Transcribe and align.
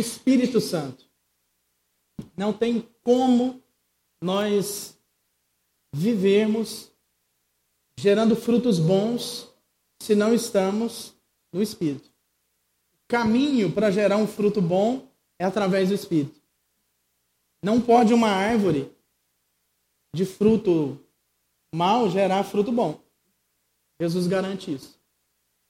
Espírito 0.00 0.60
Santo. 0.60 1.04
Não 2.36 2.52
tem 2.52 2.88
como 3.02 3.62
nós 4.20 4.98
vivermos 5.92 6.90
gerando 7.98 8.34
frutos 8.34 8.78
bons 8.78 9.48
se 10.00 10.14
não 10.14 10.34
estamos 10.34 11.14
no 11.52 11.62
Espírito. 11.62 12.08
O 12.94 13.08
caminho 13.08 13.72
para 13.72 13.90
gerar 13.90 14.16
um 14.16 14.26
fruto 14.26 14.62
bom 14.62 15.08
é 15.38 15.44
através 15.44 15.88
do 15.88 15.94
Espírito. 15.94 16.40
Não 17.62 17.80
pode 17.80 18.14
uma 18.14 18.28
árvore 18.28 18.90
de 20.14 20.24
fruto 20.24 20.98
mal 21.74 22.10
gerar 22.10 22.42
fruto 22.44 22.72
bom. 22.72 23.00
Jesus 24.00 24.26
garante 24.26 24.72
isso. 24.72 24.98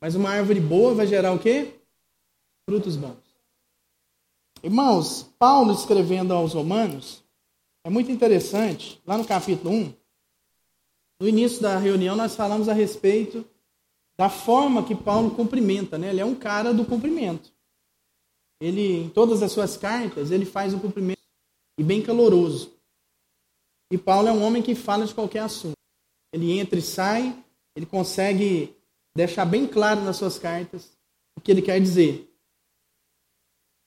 Mas 0.00 0.14
uma 0.14 0.30
árvore 0.30 0.60
boa 0.60 0.94
vai 0.94 1.06
gerar 1.06 1.32
o 1.32 1.38
quê? 1.38 1.74
Frutos 2.68 2.96
bons. 2.96 3.29
Irmãos, 4.62 5.22
Paulo 5.38 5.72
escrevendo 5.72 6.34
aos 6.34 6.52
Romanos, 6.52 7.24
é 7.82 7.88
muito 7.88 8.12
interessante, 8.12 9.00
lá 9.06 9.16
no 9.16 9.24
capítulo 9.24 9.74
1, 9.74 9.94
no 11.20 11.28
início 11.28 11.62
da 11.62 11.78
reunião 11.78 12.14
nós 12.14 12.34
falamos 12.34 12.68
a 12.68 12.74
respeito 12.74 13.44
da 14.18 14.28
forma 14.28 14.84
que 14.84 14.94
Paulo 14.94 15.30
cumprimenta, 15.30 15.96
né? 15.96 16.10
Ele 16.10 16.20
é 16.20 16.24
um 16.24 16.34
cara 16.34 16.74
do 16.74 16.84
cumprimento. 16.84 17.50
Ele, 18.60 19.04
em 19.04 19.08
todas 19.08 19.42
as 19.42 19.50
suas 19.50 19.78
cartas, 19.78 20.30
ele 20.30 20.44
faz 20.44 20.74
um 20.74 20.78
cumprimento 20.78 21.22
e 21.78 21.82
bem 21.82 22.02
caloroso. 22.02 22.74
E 23.90 23.96
Paulo 23.96 24.28
é 24.28 24.32
um 24.32 24.42
homem 24.42 24.62
que 24.62 24.74
fala 24.74 25.06
de 25.06 25.14
qualquer 25.14 25.40
assunto. 25.40 25.76
Ele 26.32 26.58
entra 26.58 26.78
e 26.78 26.82
sai, 26.82 27.34
ele 27.74 27.86
consegue 27.86 28.76
deixar 29.16 29.46
bem 29.46 29.66
claro 29.66 30.02
nas 30.02 30.16
suas 30.16 30.38
cartas 30.38 30.92
o 31.36 31.40
que 31.40 31.50
ele 31.50 31.62
quer 31.62 31.80
dizer. 31.80 32.29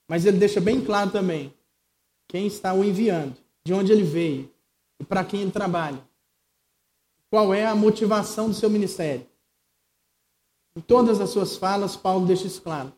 Mas 0.07 0.25
ele 0.25 0.37
deixa 0.37 0.59
bem 0.59 0.83
claro 0.83 1.11
também 1.11 1.53
quem 2.27 2.47
está 2.47 2.73
o 2.73 2.83
enviando, 2.83 3.37
de 3.65 3.73
onde 3.73 3.91
ele 3.91 4.03
veio 4.03 4.51
e 4.99 5.03
para 5.03 5.23
quem 5.23 5.41
ele 5.41 5.51
trabalha. 5.51 6.03
Qual 7.29 7.53
é 7.53 7.65
a 7.65 7.75
motivação 7.75 8.49
do 8.49 8.55
seu 8.55 8.69
ministério. 8.69 9.25
Em 10.75 10.81
todas 10.81 11.19
as 11.19 11.29
suas 11.29 11.57
falas, 11.57 11.95
Paulo 11.95 12.25
deixa 12.25 12.47
isso 12.47 12.61
claro. 12.61 12.93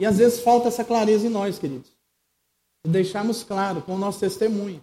E 0.00 0.06
às 0.06 0.18
vezes 0.18 0.40
falta 0.40 0.68
essa 0.68 0.84
clareza 0.84 1.26
em 1.26 1.30
nós, 1.30 1.58
queridos. 1.58 1.90
De 2.84 2.90
deixarmos 2.90 3.42
claro 3.42 3.82
com 3.82 3.94
o 3.94 3.98
nosso 3.98 4.20
testemunho 4.20 4.82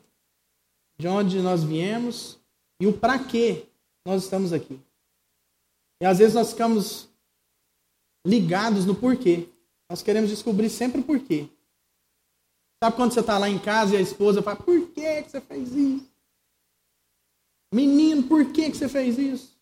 de 1.00 1.08
onde 1.08 1.42
nós 1.42 1.64
viemos 1.64 2.38
e 2.80 2.86
o 2.86 2.94
para 2.94 3.18
que 3.18 3.66
nós 4.06 4.24
estamos 4.24 4.52
aqui. 4.52 4.80
E 6.02 6.06
às 6.06 6.20
vezes 6.20 6.36
nós 6.36 6.52
ficamos 6.52 7.09
ligados 8.28 8.86
no 8.86 8.94
porquê. 8.94 9.48
Nós 9.90 10.04
queremos 10.04 10.30
descobrir 10.30 10.70
sempre 10.70 11.02
o 11.02 11.04
porquê. 11.04 11.50
Sabe 12.82 12.95
quando 12.95 13.14
você 13.14 13.20
está 13.20 13.38
lá 13.38 13.50
em 13.50 13.59
casa 13.59 13.96
e 13.96 13.98
a 13.98 14.02
esposa 14.02 14.42
fala, 14.42 14.56
por 14.56 14.90
que, 14.92 15.23
que 15.23 15.31
você 15.31 15.42
fez 15.42 15.76
isso? 15.76 16.09
Menino, 17.73 18.23
por 18.23 18.52
que, 18.52 18.70
que 18.72 18.78
você 18.78 18.88
fez 18.88 19.18
isso? 19.18 19.59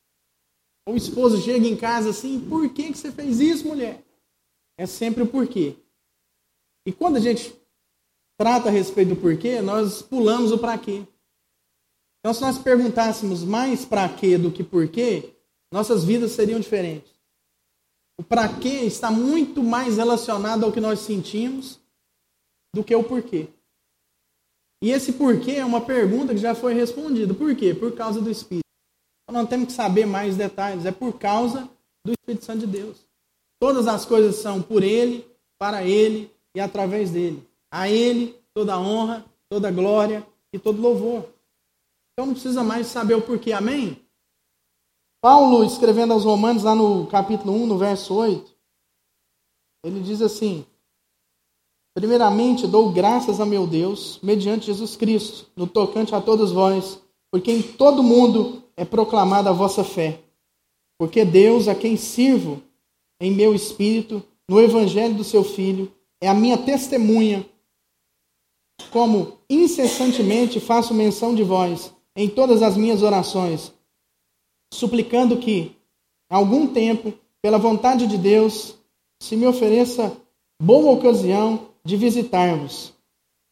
Ou 0.85 0.93
o 0.93 0.97
esposo 0.97 1.41
chega 1.41 1.67
em 1.67 1.75
casa 1.75 2.11
assim, 2.11 2.39
por 2.47 2.69
que, 2.69 2.91
que 2.91 2.97
você 2.97 3.11
fez 3.11 3.39
isso, 3.39 3.67
mulher? 3.67 4.03
É 4.77 4.85
sempre 4.85 5.23
o 5.23 5.27
porquê. 5.27 5.75
E 6.85 6.93
quando 6.93 7.17
a 7.17 7.19
gente 7.19 7.53
trata 8.37 8.69
a 8.69 8.71
respeito 8.71 9.15
do 9.15 9.21
porquê, 9.21 9.61
nós 9.61 10.01
pulamos 10.01 10.51
o 10.51 10.57
para 10.57 10.77
quê. 10.77 11.03
Então, 12.19 12.33
se 12.33 12.41
nós 12.41 12.57
perguntássemos 12.57 13.43
mais 13.43 13.83
para 13.83 14.07
quê 14.07 14.37
do 14.37 14.51
que 14.51 14.63
porquê, 14.63 15.33
nossas 15.71 16.03
vidas 16.03 16.31
seriam 16.31 16.59
diferentes. 16.59 17.16
O 18.19 18.23
para 18.23 18.47
quê 18.59 18.83
está 18.85 19.11
muito 19.11 19.61
mais 19.63 19.97
relacionado 19.97 20.65
ao 20.65 20.71
que 20.71 20.81
nós 20.81 20.99
sentimos 20.99 21.79
do 22.73 22.83
que 22.83 22.95
o 22.95 23.03
porquê. 23.03 23.47
E 24.83 24.91
esse 24.91 25.13
porquê 25.13 25.53
é 25.53 25.65
uma 25.65 25.81
pergunta 25.81 26.33
que 26.33 26.39
já 26.39 26.53
foi 26.53 26.73
respondida. 26.73 27.33
Por 27.33 27.55
quê? 27.55 27.73
Por 27.73 27.95
causa 27.95 28.21
do 28.21 28.29
Espírito. 28.29 28.65
Então, 29.23 29.41
não 29.41 29.47
temos 29.47 29.67
que 29.67 29.73
saber 29.73 30.05
mais 30.05 30.35
detalhes. 30.35 30.85
É 30.85 30.91
por 30.91 31.17
causa 31.17 31.69
do 32.05 32.13
Espírito 32.13 32.45
Santo 32.45 32.59
de 32.59 32.67
Deus. 32.67 32.97
Todas 33.59 33.87
as 33.87 34.05
coisas 34.05 34.35
são 34.35 34.61
por 34.61 34.83
Ele, 34.83 35.25
para 35.57 35.83
Ele 35.83 36.31
e 36.55 36.59
através 36.59 37.11
dele. 37.11 37.43
A 37.71 37.89
Ele 37.89 38.39
toda 38.53 38.79
honra, 38.79 39.25
toda 39.49 39.71
glória 39.71 40.25
e 40.53 40.59
todo 40.59 40.81
louvor. 40.81 41.27
Então 42.13 42.27
não 42.27 42.33
precisa 42.33 42.63
mais 42.63 42.87
saber 42.87 43.15
o 43.15 43.21
porquê. 43.21 43.51
Amém? 43.51 43.99
Paulo, 45.21 45.63
escrevendo 45.63 46.13
aos 46.13 46.23
Romanos, 46.23 46.63
lá 46.63 46.75
no 46.75 47.07
capítulo 47.07 47.53
1, 47.53 47.65
no 47.65 47.77
verso 47.77 48.13
8, 48.13 48.55
ele 49.83 49.99
diz 49.99 50.21
assim: 50.21 50.65
Primeiramente 51.95 52.67
dou 52.67 52.91
graças 52.91 53.39
a 53.39 53.45
meu 53.45 53.65
Deus, 53.65 54.19
mediante 54.21 54.67
Jesus 54.67 54.95
Cristo, 54.95 55.47
no 55.55 55.65
tocante 55.65 56.13
a 56.13 56.21
todos 56.21 56.51
vós, 56.51 57.01
porque 57.31 57.51
em 57.51 57.61
todo 57.61 58.03
mundo 58.03 58.63
é 58.75 58.85
proclamada 58.85 59.49
a 59.49 59.53
vossa 59.53 59.83
fé. 59.83 60.21
Porque 60.99 61.25
Deus, 61.25 61.67
a 61.67 61.73
quem 61.73 61.97
sirvo 61.97 62.61
em 63.19 63.31
meu 63.31 63.55
espírito, 63.55 64.23
no 64.47 64.61
evangelho 64.61 65.15
do 65.15 65.23
seu 65.23 65.43
Filho, 65.43 65.91
é 66.21 66.27
a 66.27 66.33
minha 66.33 66.57
testemunha, 66.57 67.47
como 68.91 69.39
incessantemente 69.49 70.59
faço 70.59 70.93
menção 70.93 71.33
de 71.33 71.43
vós 71.43 71.91
em 72.15 72.29
todas 72.29 72.61
as 72.61 72.77
minhas 72.77 73.01
orações 73.01 73.73
suplicando 74.73 75.37
que, 75.37 75.75
algum 76.29 76.67
tempo, 76.67 77.13
pela 77.41 77.57
vontade 77.57 78.07
de 78.07 78.17
Deus, 78.17 78.75
se 79.21 79.35
me 79.35 79.45
ofereça 79.45 80.15
boa 80.61 80.91
ocasião 80.91 81.69
de 81.83 81.95
visitar-vos, 81.95 82.93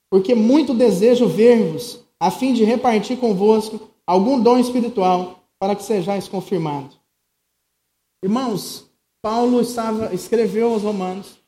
porque 0.09 0.35
muito 0.35 0.73
desejo 0.73 1.27
ver-vos, 1.27 1.99
a 2.19 2.31
fim 2.31 2.53
de 2.53 2.63
repartir 2.63 3.17
convosco 3.17 3.89
algum 4.05 4.41
dom 4.41 4.57
espiritual, 4.57 5.43
para 5.59 5.75
que 5.75 5.83
sejais 5.83 6.27
confirmados. 6.27 6.99
Irmãos, 8.23 8.89
Paulo 9.21 9.61
estava 9.61 10.13
escreveu 10.13 10.73
aos 10.73 10.83
Romanos, 10.83 11.39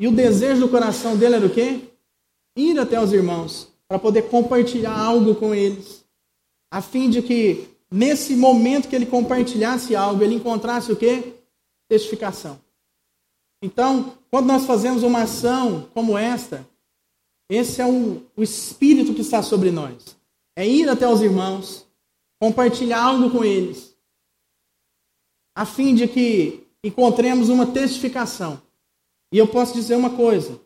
e 0.00 0.08
o 0.08 0.12
desejo 0.12 0.62
do 0.62 0.68
coração 0.68 1.16
dele 1.16 1.36
era 1.36 1.46
o 1.46 1.50
quê? 1.50 1.80
Ir 2.56 2.78
até 2.78 3.00
os 3.00 3.12
irmãos, 3.12 3.68
para 3.88 3.98
poder 3.98 4.28
compartilhar 4.30 4.96
algo 4.96 5.34
com 5.34 5.54
eles, 5.54 6.04
a 6.72 6.80
fim 6.80 7.10
de 7.10 7.22
que 7.22 7.73
nesse 7.94 8.34
momento 8.34 8.88
que 8.88 8.96
ele 8.96 9.06
compartilhasse 9.06 9.94
algo, 9.94 10.24
ele 10.24 10.34
encontrasse 10.34 10.90
o 10.90 10.96
quê? 10.96 11.32
Testificação. 11.88 12.60
Então, 13.62 14.18
quando 14.32 14.46
nós 14.46 14.66
fazemos 14.66 15.04
uma 15.04 15.22
ação 15.22 15.88
como 15.94 16.18
esta, 16.18 16.68
esse 17.48 17.80
é 17.80 17.86
o, 17.86 18.26
o 18.36 18.42
espírito 18.42 19.14
que 19.14 19.20
está 19.20 19.42
sobre 19.42 19.70
nós. 19.70 20.16
É 20.56 20.66
ir 20.66 20.88
até 20.88 21.08
os 21.08 21.22
irmãos, 21.22 21.86
compartilhar 22.40 23.00
algo 23.00 23.30
com 23.30 23.44
eles, 23.44 23.96
a 25.56 25.64
fim 25.64 25.94
de 25.94 26.08
que 26.08 26.66
encontremos 26.82 27.48
uma 27.48 27.64
testificação. 27.64 28.60
E 29.32 29.38
eu 29.38 29.46
posso 29.46 29.72
dizer 29.72 29.94
uma 29.94 30.16
coisa: 30.16 30.60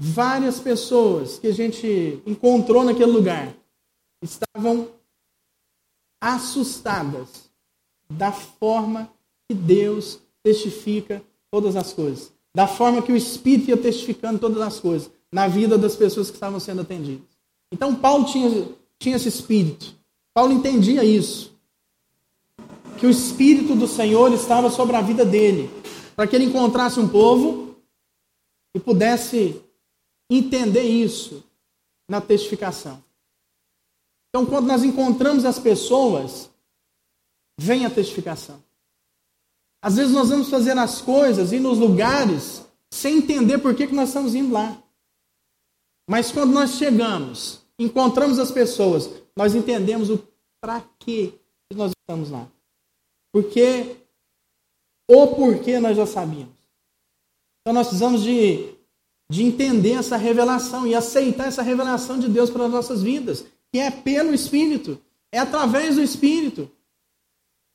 várias 0.00 0.58
pessoas 0.58 1.38
que 1.38 1.48
a 1.48 1.52
gente 1.52 2.22
encontrou 2.24 2.82
naquele 2.82 3.12
lugar 3.12 3.54
estavam 4.22 4.88
assustadas 6.24 7.50
da 8.08 8.32
forma 8.32 9.10
que 9.46 9.54
Deus 9.54 10.18
testifica 10.42 11.22
todas 11.50 11.76
as 11.76 11.92
coisas, 11.92 12.32
da 12.54 12.66
forma 12.66 13.02
que 13.02 13.12
o 13.12 13.16
Espírito 13.16 13.68
ia 13.68 13.76
testificando 13.76 14.38
todas 14.38 14.62
as 14.62 14.80
coisas 14.80 15.10
na 15.30 15.46
vida 15.46 15.76
das 15.76 15.94
pessoas 15.94 16.30
que 16.30 16.36
estavam 16.36 16.58
sendo 16.58 16.80
atendidas. 16.80 17.26
Então 17.70 17.94
Paulo 17.94 18.24
tinha, 18.24 18.68
tinha 18.98 19.16
esse 19.16 19.28
espírito. 19.28 19.94
Paulo 20.32 20.52
entendia 20.52 21.04
isso. 21.04 21.52
Que 22.98 23.06
o 23.06 23.10
espírito 23.10 23.74
do 23.74 23.86
Senhor 23.86 24.32
estava 24.32 24.70
sobre 24.70 24.96
a 24.96 25.02
vida 25.02 25.26
dele, 25.26 25.68
para 26.16 26.26
que 26.26 26.36
ele 26.36 26.46
encontrasse 26.46 26.98
um 26.98 27.08
povo 27.08 27.76
e 28.74 28.80
pudesse 28.80 29.60
entender 30.30 30.84
isso 30.84 31.44
na 32.08 32.20
testificação. 32.20 33.02
Então, 34.34 34.44
quando 34.44 34.66
nós 34.66 34.82
encontramos 34.82 35.44
as 35.44 35.60
pessoas, 35.60 36.50
vem 37.56 37.86
a 37.86 37.90
testificação. 37.90 38.60
Às 39.80 39.94
vezes 39.94 40.12
nós 40.12 40.28
vamos 40.28 40.50
fazer 40.50 40.76
as 40.76 41.00
coisas 41.00 41.52
e 41.52 41.60
nos 41.60 41.78
lugares 41.78 42.66
sem 42.92 43.18
entender 43.18 43.58
por 43.58 43.76
que, 43.76 43.86
que 43.86 43.94
nós 43.94 44.08
estamos 44.08 44.34
indo 44.34 44.52
lá. 44.52 44.82
Mas 46.10 46.32
quando 46.32 46.52
nós 46.52 46.72
chegamos, 46.72 47.64
encontramos 47.78 48.40
as 48.40 48.50
pessoas, 48.50 49.08
nós 49.36 49.54
entendemos 49.54 50.10
o 50.10 50.20
para 50.60 50.80
que 50.98 51.38
nós 51.72 51.92
estamos 51.92 52.28
lá. 52.28 52.48
Porque 53.32 53.98
ou 55.08 55.36
porque 55.36 55.78
nós 55.78 55.96
já 55.96 56.06
sabíamos. 56.06 56.58
Então 57.60 57.72
nós 57.72 57.86
precisamos 57.86 58.24
de, 58.24 58.74
de 59.30 59.44
entender 59.44 59.92
essa 59.92 60.16
revelação 60.16 60.88
e 60.88 60.92
aceitar 60.92 61.46
essa 61.46 61.62
revelação 61.62 62.18
de 62.18 62.28
Deus 62.28 62.50
para 62.50 62.64
as 62.64 62.72
nossas 62.72 63.00
vidas 63.00 63.53
que 63.74 63.80
é 63.80 63.90
pelo 63.90 64.32
Espírito, 64.32 65.02
é 65.32 65.38
através 65.40 65.96
do 65.96 66.00
Espírito. 66.00 66.70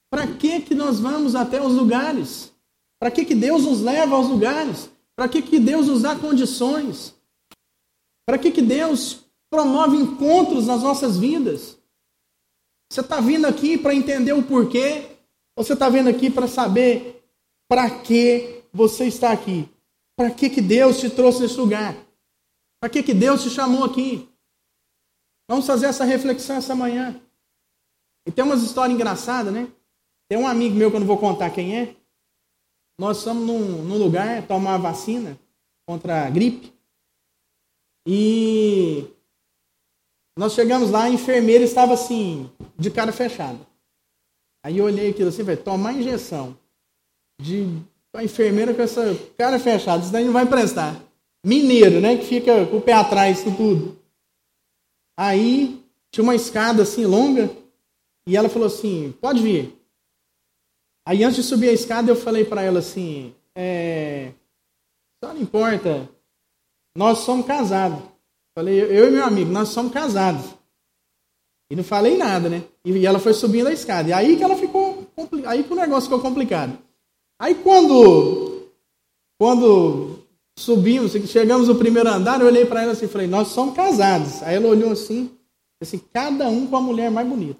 Para 0.09 0.25
que, 0.25 0.61
que 0.61 0.73
nós 0.73 0.97
vamos 0.97 1.35
até 1.35 1.61
os 1.61 1.73
lugares? 1.73 2.53
Para 2.97 3.11
que, 3.11 3.25
que 3.25 3.35
Deus 3.35 3.65
nos 3.65 3.81
leva 3.81 4.15
aos 4.15 4.29
lugares? 4.29 4.89
Para 5.13 5.27
que, 5.27 5.41
que 5.41 5.59
Deus 5.59 5.87
nos 5.87 6.03
dá 6.03 6.15
condições? 6.15 7.13
Para 8.25 8.37
que, 8.37 8.49
que 8.49 8.61
Deus 8.61 9.25
promove 9.49 9.97
encontros 9.97 10.67
nas 10.67 10.83
nossas 10.83 11.17
vidas? 11.17 11.77
Você 12.89 13.01
está 13.01 13.19
vindo 13.19 13.45
aqui 13.45 13.77
para 13.77 13.93
entender 13.93 14.31
o 14.31 14.41
porquê? 14.41 15.17
Ou 15.53 15.65
você 15.65 15.73
está 15.73 15.89
vindo 15.89 16.07
aqui 16.07 16.29
para 16.29 16.47
saber 16.47 17.29
para 17.67 17.89
que 17.89 18.63
você 18.71 19.03
está 19.07 19.33
aqui? 19.33 19.67
Para 20.15 20.31
que, 20.31 20.49
que 20.49 20.61
Deus 20.61 20.97
te 20.97 21.09
trouxe 21.09 21.41
nesse 21.41 21.57
lugar? 21.57 21.93
Para 22.79 22.89
que, 22.89 23.03
que 23.03 23.13
Deus 23.13 23.43
te 23.43 23.49
chamou 23.49 23.83
aqui? 23.83 24.28
Vamos 25.49 25.65
fazer 25.65 25.87
essa 25.87 26.05
reflexão 26.05 26.57
essa 26.57 26.75
manhã. 26.75 27.19
E 28.23 28.31
tem 28.31 28.45
umas 28.45 28.61
histórias 28.61 28.93
engraçadas, 28.93 29.51
né? 29.51 29.67
Tem 30.29 30.37
um 30.37 30.47
amigo 30.47 30.75
meu 30.75 30.91
que 30.91 30.95
eu 30.95 30.99
não 30.99 31.07
vou 31.07 31.17
contar 31.17 31.49
quem 31.49 31.75
é. 31.75 31.95
Nós 32.99 33.17
estamos 33.17 33.47
num, 33.47 33.83
num 33.83 33.97
lugar 33.97 34.45
tomar 34.45 34.77
vacina 34.77 35.39
contra 35.87 36.27
a 36.27 36.29
gripe. 36.29 36.71
E 38.07 39.07
nós 40.37 40.53
chegamos 40.53 40.91
lá, 40.91 41.05
a 41.05 41.09
enfermeira 41.09 41.63
estava 41.63 41.95
assim, 41.95 42.47
de 42.77 42.91
cara 42.91 43.11
fechada. 43.11 43.59
Aí 44.63 44.77
eu 44.77 44.85
olhei 44.85 45.09
aquilo 45.09 45.29
assim, 45.29 45.41
vai 45.41 45.57
tomar 45.57 45.93
injeção 45.93 46.55
de 47.41 47.81
a 48.13 48.23
enfermeira 48.23 48.71
com 48.73 48.83
essa 48.83 49.15
cara 49.35 49.57
fechada, 49.57 50.03
isso 50.03 50.11
daí 50.11 50.25
não 50.25 50.33
vai 50.33 50.45
prestar. 50.45 50.95
Mineiro, 51.43 51.99
né, 51.99 52.17
que 52.17 52.25
fica 52.25 52.67
com 52.67 52.77
o 52.77 52.81
pé 52.81 52.93
atrás 52.93 53.43
de 53.43 53.55
tudo. 53.55 53.98
Aí 55.21 55.83
tinha 56.09 56.23
uma 56.23 56.33
escada 56.33 56.83
assim 56.83 57.05
longa 57.05 57.51
e 58.25 58.37
ela 58.37 58.47
falou 58.47 58.67
assim: 58.67 59.13
"Pode 59.19 59.41
vir". 59.43 59.77
Aí 61.05 61.25
antes 61.25 61.35
de 61.35 61.43
subir 61.43 61.67
a 61.67 61.73
escada 61.73 62.09
eu 62.09 62.15
falei 62.15 62.45
para 62.45 62.61
ela 62.61 62.79
assim: 62.79 63.35
é, 63.53 64.31
só 65.21 65.33
não 65.33 65.41
importa, 65.41 66.09
nós 66.95 67.17
somos 67.19 67.45
casados. 67.45 68.01
Falei, 68.55 68.79
eu 68.79 69.09
e 69.09 69.11
meu 69.11 69.25
amigo, 69.25 69.51
nós 69.51 69.69
somos 69.69 69.91
casados. 69.91 70.45
E 71.69 71.75
não 71.75 71.83
falei 71.83 72.17
nada, 72.17 72.49
né? 72.49 72.63
E 72.85 73.05
ela 73.05 73.19
foi 73.19 73.33
subindo 73.33 73.67
a 73.67 73.73
escada. 73.73 74.09
E 74.09 74.13
aí 74.13 74.37
que 74.37 74.43
ela 74.43 74.55
ficou. 74.55 75.05
Aí 75.45 75.63
que 75.63 75.73
o 75.73 75.75
negócio 75.75 76.09
ficou 76.09 76.21
complicado. 76.21 76.79
Aí 77.37 77.55
quando. 77.55 78.69
Quando 79.37 80.08
subimos, 80.59 81.13
chegamos 81.29 81.67
no 81.69 81.75
primeiro 81.75 82.09
andar, 82.09 82.41
eu 82.41 82.47
olhei 82.47 82.65
para 82.65 82.83
ela 82.83 82.91
assim 82.91 83.05
e 83.05 83.09
falei, 83.09 83.27
nós 83.27 83.47
somos 83.49 83.75
casados. 83.75 84.43
Aí 84.43 84.55
ela 84.55 84.67
olhou 84.67 84.91
assim, 84.91 85.31
assim, 85.81 85.97
cada 86.11 86.49
um 86.49 86.67
com 86.67 86.75
a 86.75 86.81
mulher 86.81 87.09
mais 87.09 87.27
bonita. 87.27 87.59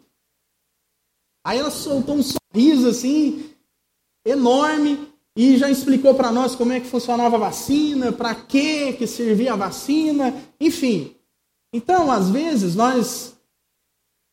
Aí 1.46 1.58
ela 1.58 1.72
soltou 1.72 2.16
um 2.16 2.24
sorriso 2.24 2.90
assim, 2.90 3.52
enorme, 4.26 5.08
e 5.36 5.58
já 5.58 5.70
explicou 5.70 6.14
para 6.14 6.32
nós 6.32 6.56
como 6.56 6.74
é 6.74 6.82
que 6.82 6.88
funcionava 6.88 7.38
a 7.38 7.40
vacina, 7.40 8.12
para 8.12 8.36
que 8.36 8.94
que 8.94 9.08
servia 9.08 9.54
a 9.54 9.56
vacina, 9.56 10.36
enfim. 10.60 11.16
Então, 11.74 12.12
às 12.12 12.30
vezes, 12.30 12.76
nós 12.76 13.36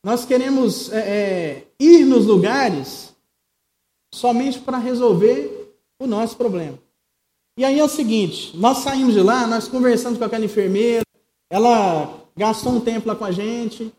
nós 0.04 0.24
queremos 0.24 0.92
é, 0.92 0.98
é, 0.98 1.66
ir 1.78 2.04
nos 2.04 2.26
lugares 2.26 3.14
somente 4.12 4.60
para 4.60 4.78
resolver 4.78 5.74
o 6.00 6.06
nosso 6.06 6.36
problema. 6.36 6.78
E 7.56 7.64
aí 7.64 7.78
é 7.78 7.84
o 7.84 7.88
seguinte, 7.88 8.56
nós 8.56 8.78
saímos 8.78 9.14
de 9.14 9.22
lá, 9.22 9.46
nós 9.46 9.66
conversamos 9.66 10.18
com 10.18 10.24
aquela 10.24 10.44
enfermeira, 10.44 11.04
ela 11.50 12.28
gastou 12.36 12.72
um 12.72 12.80
tempo 12.80 13.08
lá 13.08 13.16
com 13.16 13.24
a 13.24 13.32
gente 13.32 13.92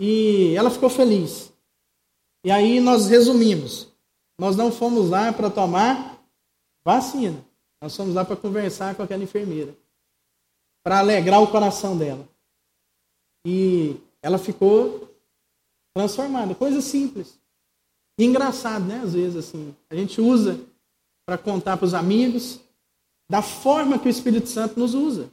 e 0.00 0.54
ela 0.54 0.70
ficou 0.70 0.90
feliz. 0.90 1.52
E 2.44 2.50
aí 2.50 2.80
nós 2.80 3.08
resumimos, 3.08 3.88
nós 4.38 4.56
não 4.56 4.70
fomos 4.70 5.08
lá 5.08 5.32
para 5.32 5.48
tomar 5.48 6.18
Vacina. 6.88 7.44
Nós 7.82 7.94
fomos 7.94 8.14
lá 8.14 8.24
para 8.24 8.34
conversar 8.34 8.94
com 8.94 9.02
aquela 9.02 9.22
enfermeira. 9.22 9.76
Para 10.82 11.00
alegrar 11.00 11.42
o 11.42 11.50
coração 11.50 11.98
dela. 11.98 12.26
E 13.46 13.94
ela 14.22 14.38
ficou 14.38 15.14
transformada. 15.94 16.54
Coisa 16.54 16.80
simples. 16.80 17.38
E 18.18 18.24
engraçado, 18.24 18.86
né? 18.86 19.02
Às 19.04 19.12
vezes, 19.12 19.36
assim. 19.36 19.76
A 19.90 19.94
gente 19.94 20.18
usa 20.18 20.58
para 21.26 21.36
contar 21.36 21.76
para 21.76 21.84
os 21.84 21.92
amigos 21.92 22.58
da 23.30 23.42
forma 23.42 23.98
que 23.98 24.08
o 24.08 24.10
Espírito 24.10 24.48
Santo 24.48 24.78
nos 24.78 24.94
usa. 24.94 25.30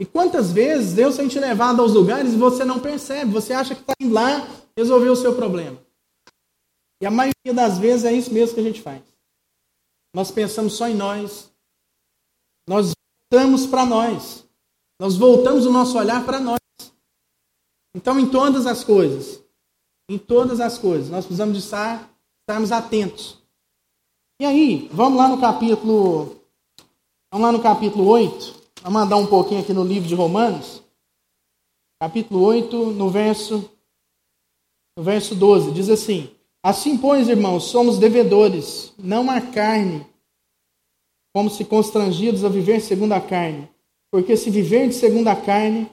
E 0.00 0.06
quantas 0.06 0.50
vezes 0.50 0.94
Deus 0.94 1.16
tem 1.16 1.28
te 1.28 1.38
levado 1.38 1.82
aos 1.82 1.92
lugares 1.92 2.32
e 2.32 2.36
você 2.36 2.64
não 2.64 2.80
percebe, 2.80 3.30
você 3.30 3.52
acha 3.52 3.74
que 3.74 3.82
está 3.82 3.92
indo 4.00 4.14
lá 4.14 4.48
resolver 4.76 5.10
o 5.10 5.16
seu 5.16 5.34
problema. 5.34 5.78
E 7.02 7.06
a 7.06 7.10
maioria 7.10 7.54
das 7.54 7.78
vezes 7.78 8.04
é 8.04 8.12
isso 8.12 8.32
mesmo 8.32 8.54
que 8.54 8.60
a 8.60 8.64
gente 8.64 8.80
faz. 8.80 9.02
Nós 10.14 10.30
pensamos 10.30 10.72
só 10.72 10.88
em 10.88 10.94
nós. 10.94 11.50
Nós 12.66 12.92
voltamos 13.30 13.66
para 13.66 13.86
nós. 13.86 14.46
Nós 14.98 15.16
voltamos 15.16 15.66
o 15.66 15.72
nosso 15.72 15.98
olhar 15.98 16.24
para 16.24 16.40
nós. 16.40 16.60
Então, 17.94 18.18
em 18.18 18.28
todas 18.28 18.66
as 18.66 18.84
coisas, 18.84 19.42
em 20.08 20.18
todas 20.18 20.60
as 20.60 20.78
coisas, 20.78 21.10
nós 21.10 21.24
precisamos 21.24 21.56
de 21.56 21.64
estar, 21.64 22.10
estarmos 22.40 22.72
atentos. 22.72 23.38
E 24.40 24.44
aí, 24.44 24.88
vamos 24.92 25.18
lá 25.18 25.28
no 25.28 25.40
capítulo, 25.40 26.39
vamos 27.30 27.46
lá 27.46 27.52
no 27.52 27.62
capítulo 27.62 28.06
8, 28.06 28.54
vamos 28.82 29.02
andar 29.02 29.16
um 29.16 29.26
pouquinho 29.26 29.60
aqui 29.60 29.72
no 29.72 29.84
livro 29.84 30.08
de 30.08 30.14
Romanos. 30.14 30.82
Capítulo 32.00 32.42
8, 32.42 32.86
no 32.92 33.10
verso, 33.10 33.70
no 34.96 35.04
verso 35.04 35.34
12, 35.34 35.70
diz 35.72 35.88
assim: 35.88 36.34
Assim, 36.62 36.98
pois, 36.98 37.28
irmãos, 37.28 37.64
somos 37.64 37.98
devedores, 37.98 38.92
não 38.98 39.30
à 39.30 39.40
carne, 39.40 40.06
como 41.34 41.48
se 41.48 41.64
constrangidos 41.64 42.44
a 42.44 42.48
viver 42.48 42.80
segundo 42.80 43.12
a 43.12 43.20
carne. 43.20 43.68
Porque 44.10 44.36
se 44.36 44.50
viver 44.50 44.92
segundo 44.92 45.28
a 45.28 45.36
carne, 45.36 45.90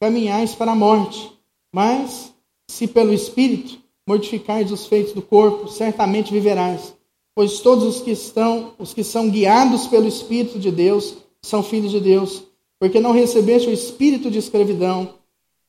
caminhais 0.00 0.54
para 0.54 0.72
a 0.72 0.76
morte. 0.76 1.36
Mas, 1.74 2.32
se 2.70 2.86
pelo 2.86 3.12
Espírito 3.12 3.82
mortificares 4.06 4.70
os 4.70 4.86
feitos 4.86 5.12
do 5.12 5.22
corpo, 5.22 5.68
certamente 5.68 6.32
viverás. 6.32 6.94
Pois 7.34 7.60
todos 7.60 7.84
os 7.84 8.00
que 8.02 8.10
estão, 8.10 8.74
os 8.78 8.92
que 8.92 9.02
são 9.02 9.30
guiados 9.30 9.86
pelo 9.86 10.06
Espírito 10.06 10.58
de 10.58 10.70
Deus, 10.70 11.16
são 11.40 11.62
filhos 11.62 11.90
de 11.90 12.00
Deus. 12.00 12.42
Porque 12.78 13.00
não 13.00 13.12
recebeste 13.12 13.68
o 13.68 13.72
espírito 13.72 14.30
de 14.30 14.38
escravidão, 14.38 15.14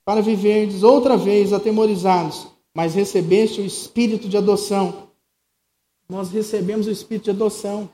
para 0.04 0.22
viverdes 0.22 0.84
outra 0.84 1.16
vez 1.16 1.54
atemorizados 1.54 2.48
mas 2.74 2.96
recebeste 2.96 3.62
o 3.62 3.66
espírito 3.66 4.28
de 4.28 4.36
adoção. 4.36 5.10
Nós 6.10 6.32
recebemos 6.32 6.88
o 6.88 6.92
espírito 6.92 7.26
de 7.26 7.30
adoção. 7.30 7.90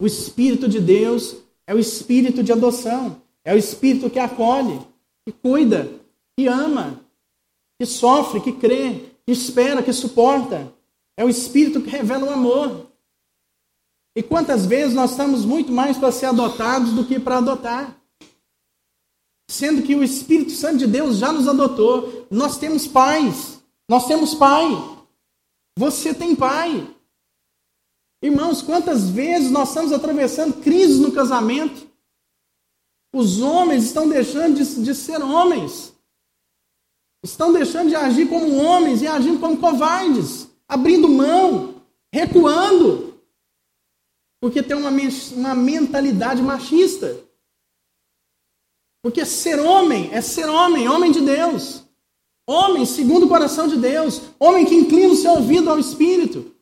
O 0.00 0.06
espírito 0.06 0.68
de 0.68 0.80
Deus 0.80 1.36
é 1.66 1.74
o 1.74 1.78
espírito 1.78 2.42
de 2.42 2.52
adoção. 2.52 3.20
É 3.44 3.54
o 3.54 3.58
espírito 3.58 4.10
que 4.10 4.18
acolhe, 4.18 4.80
que 5.24 5.32
cuida, 5.32 5.88
que 6.36 6.48
ama, 6.48 7.00
que 7.78 7.86
sofre, 7.86 8.40
que 8.40 8.52
crê, 8.52 9.04
que 9.24 9.32
espera, 9.32 9.82
que 9.82 9.92
suporta. 9.92 10.72
É 11.16 11.24
o 11.24 11.28
espírito 11.28 11.80
que 11.80 11.90
revela 11.90 12.26
o 12.26 12.32
amor. 12.32 12.86
E 14.16 14.22
quantas 14.22 14.64
vezes 14.64 14.94
nós 14.94 15.10
estamos 15.10 15.44
muito 15.44 15.70
mais 15.70 15.98
para 15.98 16.10
ser 16.10 16.24
adotados 16.26 16.92
do 16.94 17.04
que 17.04 17.20
para 17.20 17.36
adotar? 17.36 17.94
Sendo 19.50 19.82
que 19.82 19.94
o 19.94 20.02
Espírito 20.02 20.52
Santo 20.52 20.78
de 20.78 20.86
Deus 20.86 21.18
já 21.18 21.30
nos 21.30 21.46
adotou. 21.46 22.26
Nós 22.30 22.56
temos 22.56 22.88
pais. 22.88 23.62
Nós 23.86 24.06
temos 24.06 24.34
pai. 24.34 24.66
Você 25.78 26.14
tem 26.14 26.34
pai. 26.34 26.90
Irmãos, 28.22 28.62
quantas 28.62 29.10
vezes 29.10 29.50
nós 29.50 29.68
estamos 29.68 29.92
atravessando 29.92 30.62
crises 30.62 30.98
no 30.98 31.12
casamento? 31.12 31.86
Os 33.14 33.42
homens 33.42 33.84
estão 33.84 34.08
deixando 34.08 34.56
de, 34.56 34.82
de 34.82 34.94
ser 34.94 35.22
homens. 35.22 35.92
Estão 37.22 37.52
deixando 37.52 37.90
de 37.90 37.96
agir 37.96 38.30
como 38.30 38.56
homens 38.56 39.02
e 39.02 39.06
agindo 39.06 39.38
como 39.38 39.58
covardes, 39.58 40.48
abrindo 40.66 41.06
mão, 41.06 41.74
recuando, 42.10 43.05
porque 44.40 44.62
tem 44.62 44.76
uma, 44.76 44.90
uma 44.90 45.54
mentalidade 45.54 46.42
machista. 46.42 47.16
Porque 49.02 49.24
ser 49.24 49.60
homem 49.60 50.12
é 50.12 50.20
ser 50.20 50.48
homem, 50.48 50.88
homem 50.88 51.12
de 51.12 51.20
Deus. 51.20 51.84
Homem 52.48 52.84
segundo 52.84 53.26
o 53.26 53.28
coração 53.28 53.68
de 53.68 53.76
Deus. 53.76 54.22
Homem 54.38 54.64
que 54.64 54.74
inclina 54.74 55.12
o 55.12 55.16
seu 55.16 55.32
ouvido 55.32 55.70
ao 55.70 55.78
Espírito. 55.78 56.54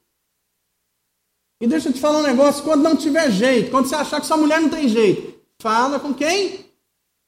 E 1.61 1.67
deixa 1.67 1.89
eu 1.89 1.93
te 1.93 2.01
falar 2.01 2.19
um 2.19 2.23
negócio: 2.23 2.63
quando 2.63 2.83
não 2.83 2.97
tiver 2.97 3.31
jeito, 3.31 3.71
quando 3.71 3.87
você 3.87 3.95
achar 3.95 4.21
que 4.21 4.27
sua 4.27 4.37
mulher 4.37 4.61
não 4.61 4.69
tem 4.69 4.89
jeito, 4.89 5.41
fala 5.61 5.99
com 5.99 6.13
quem? 6.13 6.67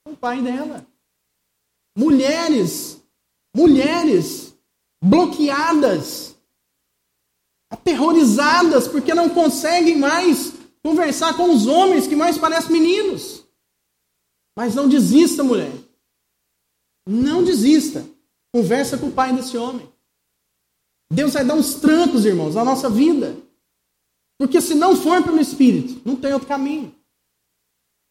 Com 0.04 0.12
o 0.12 0.16
pai 0.16 0.42
dela. 0.42 0.86
Mulheres, 1.96 3.02
mulheres 3.54 4.54
bloqueadas, 5.02 6.35
aterrorizadas, 7.76 8.88
porque 8.88 9.14
não 9.14 9.28
conseguem 9.28 9.98
mais 9.98 10.52
conversar 10.82 11.36
com 11.36 11.54
os 11.54 11.66
homens 11.66 12.06
que 12.06 12.16
mais 12.16 12.38
parecem 12.38 12.72
meninos. 12.72 13.44
Mas 14.56 14.74
não 14.74 14.88
desista, 14.88 15.44
mulher. 15.44 15.72
Não 17.06 17.44
desista. 17.44 18.06
Conversa 18.52 18.96
com 18.96 19.08
o 19.08 19.12
pai 19.12 19.34
desse 19.34 19.56
homem. 19.56 19.90
Deus 21.12 21.34
vai 21.34 21.44
dar 21.44 21.54
uns 21.54 21.74
trancos, 21.74 22.24
irmãos, 22.24 22.54
na 22.54 22.64
nossa 22.64 22.88
vida. 22.88 23.36
Porque 24.38 24.60
se 24.60 24.74
não 24.74 24.96
for 24.96 25.22
pelo 25.22 25.40
Espírito, 25.40 26.00
não 26.04 26.16
tem 26.16 26.32
outro 26.32 26.48
caminho. 26.48 26.94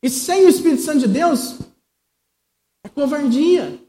E 0.04 0.10
sem 0.10 0.46
o 0.46 0.50
Espírito 0.50 0.84
Santo 0.84 1.00
de 1.00 1.08
Deus, 1.08 1.58
é 2.84 2.90
covardia. 2.90 3.80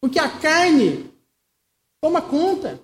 Porque 0.00 0.18
a 0.18 0.40
carne 0.40 1.10
toma 2.00 2.22
conta. 2.22 2.80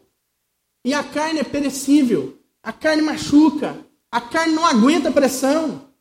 E 0.87 0.95
a 0.95 1.03
carne 1.03 1.41
é 1.41 1.45
perecível. 1.45 2.41
A 2.63 2.73
carne 2.73 3.03
machuca. 3.03 3.85
A 4.09 4.21
carne 4.21 4.55
não 4.55 4.65
aguenta 4.65 5.11
pressão. 5.11 5.93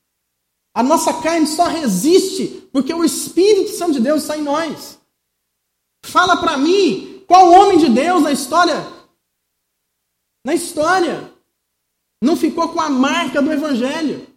A 0.75 0.83
nossa 0.83 1.23
carne 1.23 1.47
só 1.47 1.63
resiste 1.63 2.69
porque 2.71 2.93
o 2.93 3.03
Espírito 3.03 3.71
Santo 3.71 3.93
de 3.93 4.01
Deus 4.01 4.21
está 4.21 4.37
em 4.37 4.43
nós. 4.43 4.99
Fala 6.05 6.37
para 6.37 6.55
mim 6.55 7.23
qual 7.27 7.51
homem 7.51 7.79
de 7.79 7.89
Deus 7.89 8.21
na 8.21 8.31
história, 8.31 8.75
na 10.45 10.53
história, 10.53 11.33
não 12.21 12.37
ficou 12.37 12.69
com 12.69 12.79
a 12.79 12.87
marca 12.89 13.41
do 13.41 13.51
Evangelho? 13.51 14.27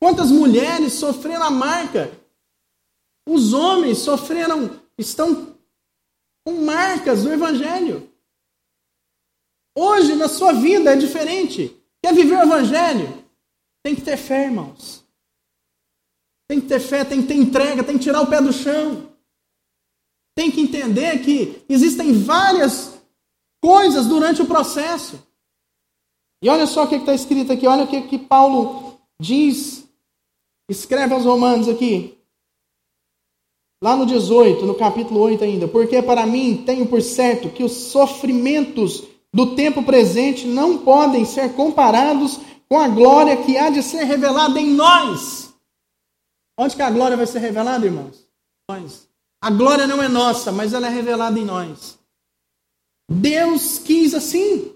Quantas 0.00 0.30
mulheres 0.30 0.92
sofreram 0.92 1.46
a 1.46 1.50
marca? 1.50 2.16
Os 3.26 3.52
homens 3.52 3.98
sofreram, 3.98 4.80
estão 4.96 5.56
com 6.44 6.64
marcas 6.64 7.24
do 7.24 7.32
Evangelho. 7.32 8.09
Hoje, 9.74 10.14
na 10.14 10.28
sua 10.28 10.52
vida, 10.52 10.92
é 10.92 10.96
diferente. 10.96 11.76
Quer 12.02 12.14
viver 12.14 12.36
o 12.36 12.42
Evangelho? 12.42 13.24
Tem 13.82 13.94
que 13.94 14.02
ter 14.02 14.16
fé, 14.16 14.44
irmãos. 14.44 15.04
Tem 16.48 16.60
que 16.60 16.66
ter 16.66 16.80
fé, 16.80 17.04
tem 17.04 17.22
que 17.22 17.28
ter 17.28 17.34
entrega, 17.34 17.84
tem 17.84 17.96
que 17.96 18.04
tirar 18.04 18.22
o 18.22 18.26
pé 18.26 18.40
do 18.40 18.52
chão. 18.52 19.08
Tem 20.36 20.50
que 20.50 20.60
entender 20.60 21.22
que 21.22 21.64
existem 21.68 22.12
várias 22.12 23.00
coisas 23.62 24.06
durante 24.06 24.42
o 24.42 24.46
processo. 24.46 25.22
E 26.42 26.48
olha 26.48 26.66
só 26.66 26.84
o 26.84 26.88
que 26.88 26.96
está 26.96 27.14
escrito 27.14 27.52
aqui, 27.52 27.66
olha 27.66 27.84
o 27.84 27.86
que, 27.86 28.02
que 28.02 28.18
Paulo 28.18 28.98
diz, 29.20 29.86
escreve 30.68 31.14
aos 31.14 31.24
Romanos 31.24 31.68
aqui. 31.68 32.18
Lá 33.82 33.96
no 33.96 34.04
18, 34.04 34.66
no 34.66 34.74
capítulo 34.74 35.20
8 35.20 35.44
ainda. 35.44 35.68
Porque 35.68 36.02
para 36.02 36.26
mim 36.26 36.64
tenho 36.64 36.86
por 36.86 37.00
certo 37.00 37.50
que 37.50 37.62
os 37.62 37.72
sofrimentos 37.72 39.04
do 39.32 39.54
tempo 39.54 39.82
presente 39.82 40.46
não 40.46 40.78
podem 40.78 41.24
ser 41.24 41.54
comparados 41.54 42.40
com 42.68 42.78
a 42.78 42.88
glória 42.88 43.36
que 43.36 43.56
há 43.56 43.70
de 43.70 43.82
ser 43.82 44.04
revelada 44.04 44.60
em 44.60 44.72
nós. 44.74 45.52
Onde 46.58 46.76
que 46.76 46.82
a 46.82 46.90
glória 46.90 47.16
vai 47.16 47.26
ser 47.26 47.38
revelada, 47.38 47.86
irmãos? 47.86 48.28
Nós. 48.68 49.08
A 49.42 49.50
glória 49.50 49.86
não 49.86 50.02
é 50.02 50.08
nossa, 50.08 50.52
mas 50.52 50.72
ela 50.72 50.86
é 50.86 50.90
revelada 50.90 51.38
em 51.38 51.44
nós. 51.44 51.98
Deus 53.10 53.78
quis 53.78 54.14
assim. 54.14 54.74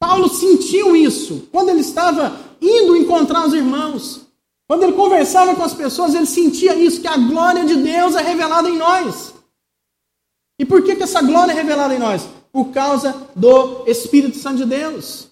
Paulo 0.00 0.28
sentiu 0.28 0.96
isso 0.96 1.48
quando 1.50 1.70
ele 1.70 1.80
estava 1.80 2.38
indo 2.60 2.96
encontrar 2.96 3.46
os 3.46 3.52
irmãos. 3.52 4.26
Quando 4.68 4.84
ele 4.84 4.92
conversava 4.92 5.54
com 5.54 5.62
as 5.62 5.74
pessoas, 5.74 6.14
ele 6.14 6.26
sentia 6.26 6.74
isso, 6.74 7.00
que 7.00 7.08
a 7.08 7.16
glória 7.16 7.64
de 7.64 7.76
Deus 7.76 8.14
é 8.14 8.22
revelada 8.22 8.70
em 8.70 8.78
nós. 8.78 9.34
E 10.58 10.64
por 10.64 10.82
que, 10.82 10.96
que 10.96 11.02
essa 11.02 11.20
glória 11.20 11.52
é 11.52 11.54
revelada 11.54 11.94
em 11.94 11.98
nós? 11.98 12.28
Por 12.52 12.70
causa 12.70 13.30
do 13.34 13.86
Espírito 13.86 14.36
Santo 14.36 14.58
de 14.58 14.66
Deus. 14.66 15.28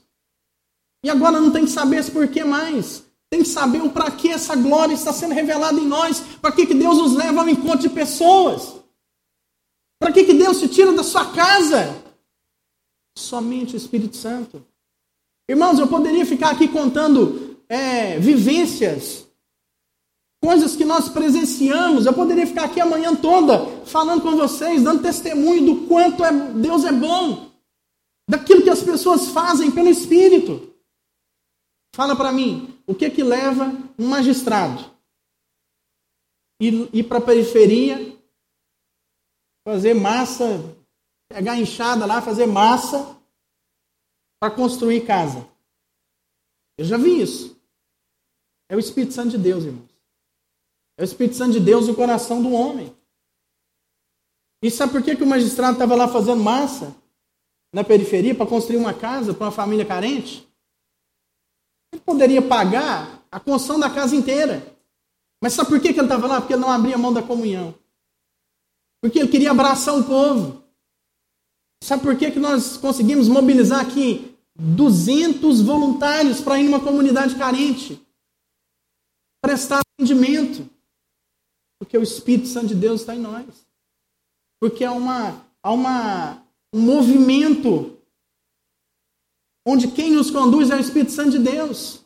E 1.05 1.11
agora 1.11 1.41
não 1.41 1.50
tem 1.50 1.65
que 1.65 1.71
saber 1.71 1.99
esse 1.99 2.11
porquê 2.11 2.45
mais. 2.45 3.05
Tem 3.31 3.43
que 3.43 3.49
saber 3.49 3.83
o 3.83 3.91
para 3.91 4.11
que 4.11 4.31
essa 4.31 4.57
glória 4.57 4.95
está 4.95 5.12
sendo 5.12 5.35
revelada 5.35 5.79
em 5.79 5.87
nós. 5.87 6.21
Para 6.41 6.53
que, 6.53 6.67
que 6.67 6.75
Deus 6.75 6.99
nos 6.99 7.15
leva 7.15 7.41
ao 7.41 7.49
encontro 7.49 7.81
de 7.81 7.91
pessoas. 7.91 8.75
Para 10.00 10.12
que, 10.12 10.25
que 10.25 10.35
Deus 10.35 10.57
se 10.57 10.69
tira 10.69 10.93
da 10.93 11.03
sua 11.03 11.31
casa? 11.33 12.03
Somente 13.17 13.75
o 13.75 13.77
Espírito 13.77 14.17
Santo. 14.17 14.65
Irmãos, 15.49 15.79
eu 15.79 15.87
poderia 15.87 16.25
ficar 16.25 16.50
aqui 16.50 16.69
contando 16.69 17.59
é, 17.69 18.19
vivências, 18.19 19.27
coisas 20.42 20.75
que 20.75 20.85
nós 20.85 21.09
presenciamos. 21.09 22.06
Eu 22.06 22.12
poderia 22.12 22.47
ficar 22.47 22.64
aqui 22.64 22.80
a 22.80 22.87
manhã 22.87 23.14
toda 23.14 23.85
falando 23.85 24.23
com 24.23 24.37
vocês, 24.37 24.82
dando 24.82 25.02
testemunho 25.02 25.64
do 25.66 25.87
quanto 25.87 26.25
é, 26.25 26.32
Deus 26.32 26.85
é 26.85 26.92
bom, 26.92 27.50
daquilo 28.28 28.62
que 28.62 28.70
as 28.70 28.82
pessoas 28.82 29.28
fazem 29.28 29.70
pelo 29.70 29.88
Espírito. 29.88 30.75
Fala 31.94 32.16
para 32.16 32.32
mim, 32.32 32.78
o 32.87 32.94
que 32.94 33.11
que 33.11 33.23
leva 33.23 33.66
um 33.99 34.09
magistrado 34.09 34.90
ir, 36.61 36.88
ir 36.92 37.02
para 37.04 37.18
a 37.18 37.23
periferia, 37.23 38.16
fazer 39.66 39.94
massa, 39.94 40.44
pegar 41.28 41.59
enxada 41.59 42.06
lá, 42.06 42.23
fazer 42.23 42.47
massa 42.47 43.18
para 44.40 44.54
construir 44.54 45.04
casa? 45.04 45.47
Eu 46.78 46.85
já 46.85 46.97
vi 46.97 47.20
isso. 47.20 47.61
É 48.70 48.76
o 48.76 48.78
Espírito 48.78 49.12
Santo 49.12 49.30
de 49.30 49.38
Deus, 49.38 49.64
irmãos. 49.64 49.89
É 51.00 51.02
o 51.02 51.04
Espírito 51.04 51.35
Santo 51.35 51.52
de 51.52 51.61
Deus 51.61 51.88
no 51.88 51.95
coração 51.95 52.42
do 52.42 52.52
homem. 52.52 52.95
E 54.62 54.71
sabe 54.71 54.92
por 54.92 55.02
que, 55.02 55.16
que 55.16 55.23
o 55.23 55.26
magistrado 55.26 55.73
estava 55.73 55.95
lá 55.95 56.07
fazendo 56.07 56.45
massa 56.45 56.95
na 57.73 57.83
periferia 57.83 58.35
para 58.35 58.45
construir 58.45 58.76
uma 58.76 58.92
casa 58.92 59.33
para 59.33 59.47
uma 59.47 59.50
família 59.50 59.87
carente? 59.87 60.47
Ele 61.90 62.02
poderia 62.02 62.42
pagar 62.42 63.25
a 63.33 63.40
construção 63.40 63.80
da 63.80 63.88
casa 63.88 64.14
inteira. 64.14 64.76
Mas 65.42 65.54
sabe 65.54 65.71
por 65.71 65.80
que, 65.80 65.95
que 65.95 65.99
ele 65.99 66.07
estava 66.07 66.26
lá? 66.26 66.38
Porque 66.38 66.52
ele 66.52 66.61
não 66.61 66.71
abria 66.71 66.99
mão 66.99 67.14
da 67.14 67.23
comunhão. 67.23 67.75
Porque 69.00 69.21
ele 69.21 69.30
queria 69.30 69.52
abraçar 69.52 69.99
o 69.99 70.04
povo. 70.04 70.62
Sabe 71.83 72.02
por 72.02 72.14
que, 72.14 72.30
que 72.30 72.38
nós 72.38 72.76
conseguimos 72.76 73.26
mobilizar 73.26 73.80
aqui 73.80 74.37
200 74.54 75.62
voluntários 75.62 76.42
para 76.42 76.61
ir 76.61 76.64
numa 76.64 76.80
comunidade 76.80 77.37
carente? 77.37 78.07
Prestar 79.42 79.80
atendimento. 79.99 80.69
Porque 81.80 81.96
o 81.96 82.02
Espírito 82.02 82.46
Santo 82.46 82.68
de 82.68 82.75
Deus 82.75 83.00
está 83.00 83.16
em 83.16 83.20
nós. 83.20 83.66
Porque 84.60 84.84
há, 84.84 84.92
uma, 84.92 85.46
há 85.62 85.72
uma, 85.72 86.42
um 86.75 86.80
movimento 86.80 87.99
onde 89.66 89.88
quem 89.88 90.10
nos 90.10 90.30
conduz 90.30 90.68
é 90.70 90.76
o 90.76 90.80
Espírito 90.80 91.12
Santo 91.12 91.30
de 91.30 91.38
Deus. 91.38 92.04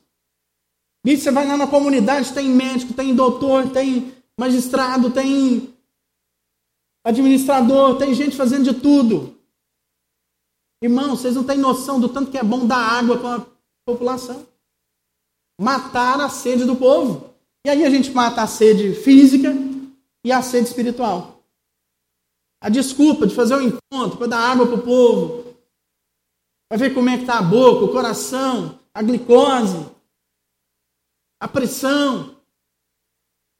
E 1.04 1.16
você 1.16 1.30
vai 1.32 1.46
lá 1.46 1.56
na 1.56 1.66
comunidade, 1.66 2.32
tem 2.32 2.48
médico, 2.48 2.94
tem 2.94 3.14
doutor, 3.14 3.70
tem 3.72 4.14
magistrado, 4.38 5.10
tem 5.10 5.74
administrador, 7.04 7.98
tem 7.98 8.14
gente 8.14 8.36
fazendo 8.36 8.72
de 8.72 8.80
tudo. 8.80 9.36
Irmão, 10.82 11.16
vocês 11.16 11.34
não 11.34 11.44
têm 11.44 11.58
noção 11.58 11.98
do 11.98 12.08
tanto 12.08 12.30
que 12.30 12.38
é 12.38 12.44
bom 12.44 12.66
dar 12.66 12.78
água 12.78 13.18
para 13.18 13.42
a 13.42 13.46
população. 13.84 14.46
Matar 15.60 16.20
a 16.20 16.28
sede 16.28 16.64
do 16.64 16.76
povo. 16.76 17.34
E 17.66 17.70
aí 17.70 17.84
a 17.84 17.90
gente 17.90 18.10
mata 18.12 18.42
a 18.42 18.46
sede 18.46 18.94
física 18.94 19.63
e 20.24 20.32
a 20.32 20.42
sede 20.42 20.68
espiritual. 20.68 21.44
A 22.60 22.68
desculpa 22.68 23.26
de 23.26 23.34
fazer 23.34 23.56
um 23.56 23.62
encontro 23.62 24.16
para 24.16 24.26
dar 24.26 24.50
água 24.50 24.66
para 24.66 24.76
o 24.76 24.82
povo, 24.82 25.44
Vai 26.70 26.78
ver 26.78 26.94
como 26.94 27.08
é 27.08 27.16
que 27.16 27.22
está 27.22 27.38
a 27.38 27.42
boca, 27.42 27.84
o 27.84 27.92
coração, 27.92 28.80
a 28.92 29.02
glicose, 29.02 29.86
a 31.40 31.46
pressão. 31.46 32.36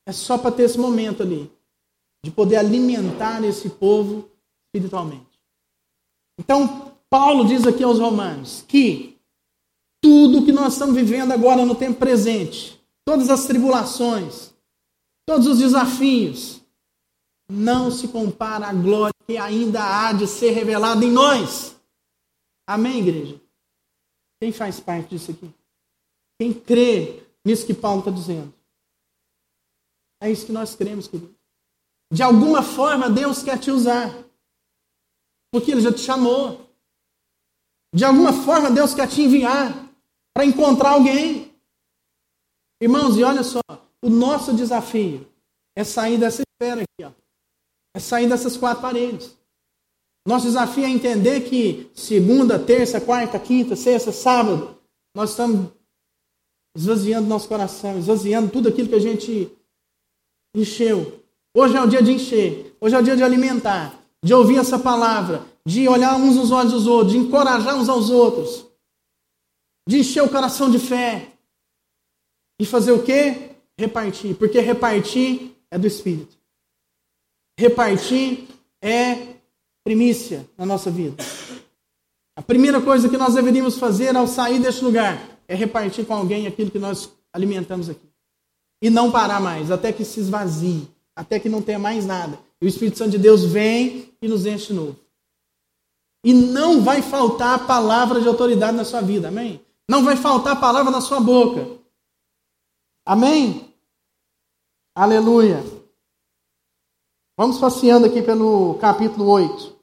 É 0.06 0.12
só 0.12 0.37
para 0.37 0.52
ter 0.52 0.64
esse 0.64 0.78
momento 0.78 1.23
ali, 1.23 1.50
de 2.25 2.30
poder 2.30 2.56
alimentar 2.56 3.42
esse 3.44 3.71
povo 3.71 4.30
espiritualmente. 4.66 5.40
Então, 6.38 6.97
Paulo 7.09 7.47
diz 7.47 7.66
aqui 7.66 7.83
aos 7.83 7.99
Romanos 7.99 8.64
que 8.66 9.18
tudo 10.02 10.44
que 10.44 10.52
nós 10.52 10.75
estamos 10.75 10.94
vivendo 10.94 11.33
agora 11.33 11.64
no 11.64 11.75
tempo 11.75 11.99
presente, 11.99 12.85
todas 13.04 13.30
as 13.30 13.47
tribulações, 13.47 14.54
todos 15.26 15.47
os 15.47 15.59
desafios, 15.59 16.61
não 17.49 17.90
se 17.90 18.09
compara 18.09 18.69
à 18.69 18.73
glória 18.73 19.14
que 19.26 19.37
ainda 19.37 19.83
há 19.83 20.12
de 20.12 20.26
ser 20.26 20.50
revelada 20.50 21.04
em 21.04 21.11
nós. 21.11 21.76
Amém, 22.66 22.99
igreja? 22.99 23.40
Quem 24.40 24.52
faz 24.52 24.81
parte 24.81 25.11
disso 25.11 25.31
aqui? 25.31 25.50
Quem 26.38 26.52
crê 26.52 27.23
nisso 27.45 27.66
que 27.66 27.75
Paulo 27.75 28.00
está 28.00 28.11
dizendo? 28.11 28.52
É 30.21 30.31
isso 30.31 30.47
que 30.47 30.52
nós 30.52 30.75
cremos, 30.75 31.07
querido. 31.07 31.35
De 32.12 32.23
alguma 32.23 32.62
forma, 32.62 33.11
Deus 33.11 33.43
quer 33.43 33.59
te 33.59 33.71
usar. 33.71 34.11
Porque 35.52 35.71
Ele 35.71 35.81
já 35.81 35.93
te 35.93 36.00
chamou. 36.00 36.69
De 37.95 38.04
alguma 38.04 38.33
forma, 38.33 38.71
Deus 38.71 38.95
quer 38.95 39.09
te 39.09 39.23
enviar 39.23 39.73
para 40.35 40.45
encontrar 40.45 40.90
alguém. 40.90 41.54
Irmãos, 42.81 43.16
e 43.16 43.23
olha 43.23 43.43
só, 43.43 43.61
o 44.05 44.11
nosso 44.11 44.53
desafio 44.53 45.27
é 45.75 45.83
sair 45.83 46.19
dessa 46.19 46.43
esfera 46.43 46.83
aqui, 46.83 47.05
ó. 47.05 47.11
É 47.95 47.99
sair 47.99 48.29
dessas 48.29 48.55
quatro 48.55 48.83
paredes. 48.83 49.35
Nosso 50.29 50.45
desafio 50.45 50.85
é 50.85 50.91
entender 50.91 51.49
que 51.49 51.91
segunda, 51.95 52.59
terça, 52.59 53.01
quarta, 53.01 53.39
quinta, 53.39 53.75
sexta, 53.75 54.13
sábado, 54.13 54.77
nós 55.17 55.31
estamos 55.31 55.71
esvaziando 56.77 57.27
nosso 57.27 57.49
coração, 57.49 57.99
esvaziando 57.99 58.51
tudo 58.51 58.69
aquilo 58.69 58.91
que 58.91 58.95
a 58.95 59.01
gente 59.01 59.51
encheu. 60.55 61.25
Hoje 61.57 61.75
é 61.75 61.81
o 61.81 61.89
dia 61.89 62.03
de 62.03 62.13
encher, 62.13 62.77
hoje 62.79 62.95
é 62.95 62.99
o 62.99 63.03
dia 63.03 63.17
de 63.17 63.23
alimentar, 63.23 63.99
de 64.23 64.35
ouvir 64.35 64.59
essa 64.59 64.79
palavra, 64.79 65.47
de 65.65 65.89
olhar 65.89 66.17
uns 66.17 66.37
nos 66.37 66.51
olhos 66.51 66.73
dos 66.73 66.87
outros, 66.87 67.13
de 67.13 67.19
encorajar 67.19 67.75
uns 67.75 67.89
aos 67.89 68.11
outros, 68.11 68.67
de 69.89 70.01
encher 70.01 70.23
o 70.23 70.29
coração 70.29 70.71
de 70.71 70.79
fé. 70.79 71.31
E 72.61 72.67
fazer 72.67 72.93
o 72.93 73.03
quê? 73.03 73.54
Repartir. 73.78 74.35
Porque 74.37 74.61
repartir 74.61 75.52
é 75.71 75.78
do 75.78 75.87
Espírito. 75.87 76.37
Repartir 77.59 78.49
é 78.83 79.35
primícia 79.85 80.49
na 80.57 80.64
nossa 80.64 80.90
vida. 80.90 81.23
A 82.37 82.43
primeira 82.43 82.81
coisa 82.81 83.09
que 83.09 83.16
nós 83.16 83.35
deveríamos 83.35 83.78
fazer 83.78 84.16
ao 84.16 84.26
sair 84.26 84.59
deste 84.59 84.85
lugar 84.85 85.21
é 85.47 85.54
repartir 85.54 86.04
com 86.04 86.14
alguém 86.14 86.47
aquilo 86.47 86.71
que 86.71 86.78
nós 86.78 87.11
alimentamos 87.33 87.88
aqui. 87.88 88.09
E 88.83 88.90
não 88.90 89.11
parar 89.11 89.40
mais, 89.40 89.71
até 89.71 89.93
que 89.93 90.04
se 90.04 90.21
esvazie, 90.21 90.88
até 91.14 91.38
que 91.38 91.49
não 91.49 91.62
tenha 91.62 91.78
mais 91.78 92.04
nada. 92.04 92.38
E 92.61 92.66
o 92.66 92.69
Espírito 92.69 92.99
Santo 92.99 93.12
de 93.12 93.19
Deus 93.19 93.45
vem 93.45 94.11
e 94.21 94.26
nos 94.26 94.47
enche 94.47 94.69
de 94.69 94.75
novo. 94.75 94.97
E 96.25 96.33
não 96.33 96.83
vai 96.83 97.02
faltar 97.02 97.66
palavra 97.66 98.21
de 98.21 98.26
autoridade 98.26 98.76
na 98.76 98.85
sua 98.85 99.00
vida, 99.00 99.28
amém? 99.28 99.61
Não 99.88 100.02
vai 100.02 100.16
faltar 100.16 100.59
palavra 100.59 100.90
na 100.90 101.00
sua 101.00 101.21
boca. 101.21 101.78
Amém? 103.07 103.71
Aleluia. 104.97 105.63
Vamos 107.37 107.59
passeando 107.59 108.07
aqui 108.07 108.23
pelo 108.23 108.79
capítulo 108.79 109.29
8. 109.29 109.77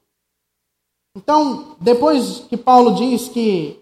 Então, 1.16 1.78
depois 1.80 2.40
que 2.40 2.58
Paulo 2.58 2.96
diz 2.96 3.28
que 3.28 3.80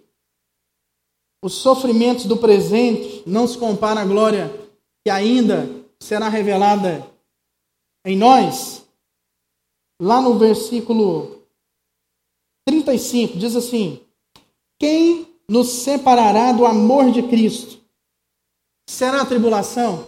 os 1.41 1.53
sofrimentos 1.53 2.25
do 2.25 2.35
presente 2.35 3.23
não 3.25 3.47
se 3.47 3.57
comparam 3.57 4.01
à 4.01 4.05
glória 4.05 4.49
que 5.05 5.09
ainda 5.09 5.69
será 6.01 6.27
revelada 6.27 7.07
em 8.05 8.17
nós, 8.17 8.85
lá 10.01 10.19
no 10.19 10.37
versículo 10.37 11.43
35 12.67 13.37
diz 13.37 13.55
assim: 13.55 14.05
Quem 14.77 15.33
nos 15.47 15.69
separará 15.69 16.51
do 16.51 16.65
amor 16.65 17.11
de 17.11 17.23
Cristo? 17.23 17.78
Será 18.89 19.23
tribulação? 19.23 20.07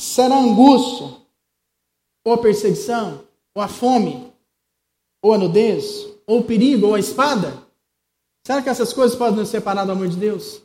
Será 0.00 0.34
angústia? 0.34 1.14
Ou 2.24 2.38
perseguição? 2.38 3.22
Ou 3.54 3.62
a 3.62 3.68
fome? 3.68 4.32
Ou 5.22 5.34
a 5.34 5.38
nudez? 5.38 6.06
Ou 6.26 6.40
o 6.40 6.44
perigo? 6.44 6.86
Ou 6.86 6.94
a 6.94 6.98
espada? 6.98 7.62
Será 8.46 8.62
que 8.62 8.70
essas 8.70 8.94
coisas 8.94 9.16
podem 9.16 9.40
nos 9.40 9.50
separar 9.50 9.84
do 9.84 9.92
amor 9.92 10.08
de 10.08 10.16
Deus? 10.16 10.62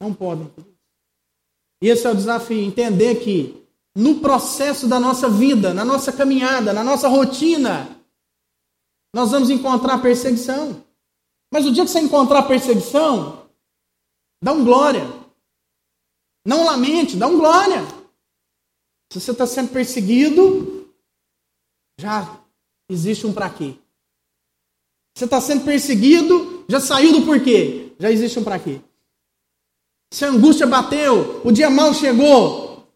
Não 0.00 0.12
podem. 0.12 0.52
E 1.80 1.88
esse 1.88 2.04
é 2.04 2.10
o 2.10 2.16
desafio, 2.16 2.60
entender 2.60 3.20
que 3.20 3.64
no 3.96 4.18
processo 4.18 4.88
da 4.88 4.98
nossa 4.98 5.30
vida, 5.30 5.72
na 5.72 5.84
nossa 5.84 6.12
caminhada, 6.12 6.72
na 6.72 6.82
nossa 6.82 7.06
rotina, 7.06 7.96
nós 9.14 9.30
vamos 9.30 9.50
encontrar 9.50 10.02
perseguição. 10.02 10.84
Mas 11.54 11.64
o 11.64 11.72
dia 11.72 11.84
que 11.84 11.90
você 11.92 12.00
encontrar 12.00 12.42
perseguição, 12.42 13.46
dá 14.42 14.52
um 14.52 14.64
glória. 14.64 15.21
Não 16.44 16.64
lamente, 16.64 17.16
dá 17.16 17.26
um 17.26 17.38
glória. 17.38 17.82
Se 19.12 19.20
você 19.20 19.30
está 19.30 19.46
sendo 19.46 19.70
perseguido, 19.70 20.90
já 21.98 22.40
existe 22.88 23.26
um 23.26 23.32
para 23.32 23.50
quê. 23.50 23.76
Você 25.16 25.24
está 25.24 25.40
sendo 25.40 25.64
perseguido, 25.64 26.64
já 26.68 26.80
saiu 26.80 27.12
do 27.12 27.26
porquê. 27.26 27.92
Já 27.98 28.10
existe 28.10 28.38
um 28.38 28.44
para 28.44 28.58
quê. 28.58 28.80
Se 30.12 30.24
a 30.24 30.28
angústia 30.28 30.66
bateu, 30.66 31.40
o 31.44 31.52
dia 31.52 31.70
mal 31.70 31.94
chegou, 31.94 32.86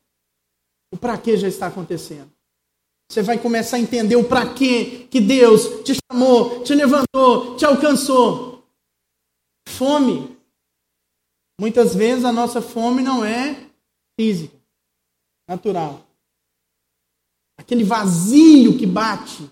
o 0.93 0.97
para 0.97 1.17
quê 1.17 1.37
já 1.37 1.49
está 1.49 1.69
acontecendo. 1.69 2.31
Você 3.11 3.23
vai 3.23 3.39
começar 3.39 3.77
a 3.77 3.81
entender 3.81 4.17
o 4.17 4.25
para 4.25 4.53
quê 4.53 5.07
que 5.11 5.21
Deus 5.21 5.85
te 5.85 5.97
chamou, 6.11 6.63
te 6.65 6.75
levantou, 6.75 7.57
te 7.57 7.65
alcançou. 7.65 8.65
Fome. 9.69 10.36
Muitas 11.59 11.95
vezes 11.95 12.25
a 12.25 12.33
nossa 12.33 12.61
fome 12.61 13.03
não 13.03 13.25
é 13.25 13.71
física, 14.19 14.57
natural. 15.49 16.07
Aquele 17.59 17.83
vazio 17.83 18.77
que 18.79 18.87
bate. 18.87 19.51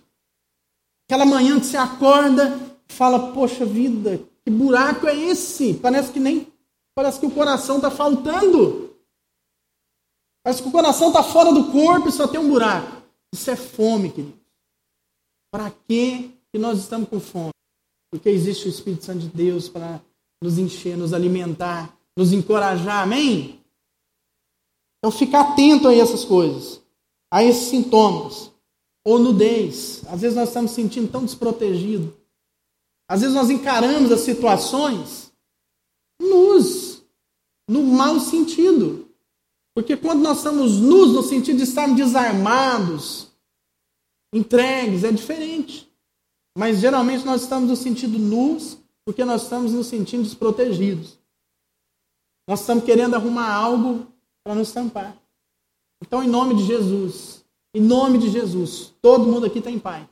Aquela 1.06 1.24
manhã 1.24 1.58
que 1.58 1.66
você 1.66 1.76
acorda 1.76 2.58
e 2.88 2.92
fala: 2.92 3.32
Poxa 3.32 3.64
vida, 3.64 4.18
que 4.44 4.50
buraco 4.50 5.06
é 5.06 5.16
esse? 5.16 5.74
Parece 5.74 6.12
que 6.12 6.20
nem. 6.20 6.52
Parece 6.94 7.18
que 7.18 7.26
o 7.26 7.30
coração 7.30 7.76
está 7.76 7.90
faltando. 7.90 8.94
Parece 10.44 10.62
que 10.62 10.68
o 10.68 10.72
coração 10.72 11.08
está 11.08 11.22
fora 11.22 11.52
do 11.52 11.72
corpo 11.72 12.08
e 12.08 12.12
só 12.12 12.28
tem 12.28 12.38
um 12.38 12.48
buraco. 12.48 13.02
Isso 13.32 13.50
é 13.50 13.56
fome, 13.56 14.12
querido. 14.12 14.38
Para 15.50 15.70
que 15.70 16.38
nós 16.52 16.78
estamos 16.78 17.08
com 17.08 17.18
fome? 17.18 17.50
Porque 18.12 18.28
existe 18.28 18.68
o 18.68 18.70
Espírito 18.70 19.04
Santo 19.04 19.20
de 19.20 19.28
Deus 19.28 19.68
para 19.68 20.00
nos 20.44 20.58
encher, 20.58 20.94
nos 20.94 21.14
alimentar, 21.14 21.96
nos 22.14 22.32
encorajar. 22.32 23.02
Amém? 23.02 23.58
Então 24.98 25.10
fica 25.10 25.40
atento 25.40 25.88
a 25.88 25.94
essas 25.94 26.22
coisas, 26.22 26.82
a 27.32 27.42
esses 27.42 27.68
sintomas. 27.68 28.52
Ou 29.06 29.18
nudez. 29.18 30.02
Às 30.06 30.20
vezes 30.20 30.36
nós 30.36 30.48
estamos 30.48 30.70
sentindo 30.70 31.10
tão 31.10 31.24
desprotegidos. 31.24 32.12
Às 33.08 33.22
vezes 33.22 33.34
nós 33.34 33.50
encaramos 33.50 34.12
as 34.12 34.20
situações 34.20 35.32
nus, 36.20 37.02
no 37.68 37.82
mau 37.82 38.20
sentido. 38.20 39.08
Porque 39.74 39.96
quando 39.96 40.22
nós 40.22 40.38
estamos 40.38 40.78
nus, 40.78 41.12
no 41.12 41.22
sentido 41.22 41.56
de 41.56 41.64
estarmos 41.64 41.96
desarmados, 41.96 43.28
entregues, 44.32 45.04
é 45.04 45.12
diferente. 45.12 45.90
Mas 46.56 46.80
geralmente 46.80 47.24
nós 47.26 47.42
estamos 47.42 47.68
no 47.68 47.76
sentido 47.76 48.18
nus, 48.18 48.78
porque 49.04 49.24
nós 49.24 49.42
estamos 49.42 49.72
nos 49.72 49.86
sentindo 49.86 50.22
desprotegidos. 50.22 51.18
Nós 52.48 52.60
estamos 52.60 52.84
querendo 52.84 53.14
arrumar 53.14 53.52
algo 53.52 54.06
para 54.42 54.54
nos 54.54 54.72
tampar. 54.72 55.16
Então, 56.02 56.22
em 56.22 56.28
nome 56.28 56.54
de 56.54 56.64
Jesus, 56.64 57.44
em 57.74 57.80
nome 57.80 58.18
de 58.18 58.30
Jesus, 58.30 58.94
todo 59.00 59.26
mundo 59.26 59.46
aqui 59.46 59.60
tem 59.60 59.78
pai. 59.78 60.08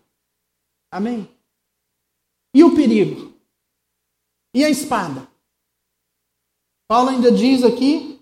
Amém? 0.91 1.29
E 2.55 2.65
o 2.65 2.75
perigo? 2.75 3.35
E 4.55 4.65
a 4.65 4.71
espada? 4.71 5.29
Paulo 6.89 7.11
ainda 7.11 7.33
diz 7.33 7.65
aqui 7.65 8.21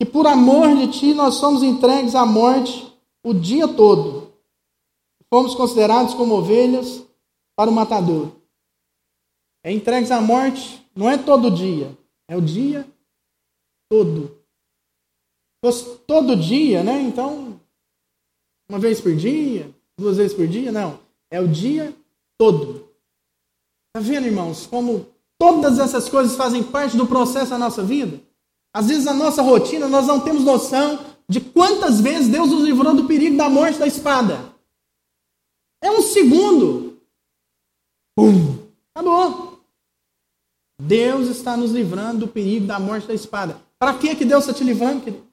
e 0.00 0.04
por 0.04 0.26
amor 0.26 0.74
de 0.76 0.88
ti 0.88 1.14
nós 1.14 1.34
somos 1.34 1.62
entregues 1.62 2.16
à 2.16 2.26
morte 2.26 2.92
o 3.24 3.32
dia 3.32 3.68
todo. 3.68 4.32
Fomos 5.32 5.54
considerados 5.54 6.14
como 6.14 6.34
ovelhas 6.34 7.06
para 7.54 7.70
o 7.70 7.72
matador. 7.72 8.41
É 9.64 9.70
entregues 9.70 10.10
à 10.10 10.20
morte 10.20 10.82
não 10.94 11.08
é 11.08 11.16
todo 11.16 11.50
dia, 11.50 11.96
é 12.28 12.36
o 12.36 12.40
dia 12.40 12.86
todo. 13.90 14.38
Todo 16.06 16.36
dia, 16.36 16.82
né? 16.82 17.00
Então, 17.00 17.60
uma 18.68 18.78
vez 18.78 19.00
por 19.00 19.14
dia, 19.14 19.72
duas 19.96 20.16
vezes 20.16 20.34
por 20.34 20.46
dia, 20.46 20.72
não. 20.72 20.98
É 21.30 21.40
o 21.40 21.48
dia 21.48 21.94
todo. 22.36 22.88
Está 23.88 24.00
vendo, 24.00 24.26
irmãos, 24.26 24.66
como 24.66 25.06
todas 25.38 25.78
essas 25.78 26.08
coisas 26.08 26.36
fazem 26.36 26.62
parte 26.62 26.96
do 26.96 27.06
processo 27.06 27.50
da 27.50 27.58
nossa 27.58 27.82
vida? 27.82 28.20
Às 28.74 28.88
vezes, 28.88 29.04
na 29.04 29.14
nossa 29.14 29.42
rotina, 29.42 29.88
nós 29.88 30.06
não 30.06 30.20
temos 30.20 30.42
noção 30.42 30.98
de 31.28 31.40
quantas 31.40 32.00
vezes 32.00 32.28
Deus 32.28 32.50
nos 32.50 32.64
livrou 32.64 32.94
do 32.94 33.06
perigo 33.06 33.36
da 33.36 33.48
morte 33.48 33.78
da 33.78 33.86
espada. 33.86 34.52
É 35.82 35.90
um 35.90 36.02
segundo. 36.02 37.00
Pum! 38.16 38.58
Acabou. 38.94 39.51
Deus 40.86 41.28
está 41.28 41.56
nos 41.56 41.70
livrando 41.70 42.26
do 42.26 42.28
perigo 42.28 42.66
da 42.66 42.78
morte 42.78 43.06
da 43.06 43.14
espada. 43.14 43.60
Para 43.78 43.94
que, 43.94 44.14
que 44.14 44.24
Deus 44.24 44.44
está 44.44 44.54
te 44.54 44.64
livrando, 44.64 45.02
querido? 45.02 45.26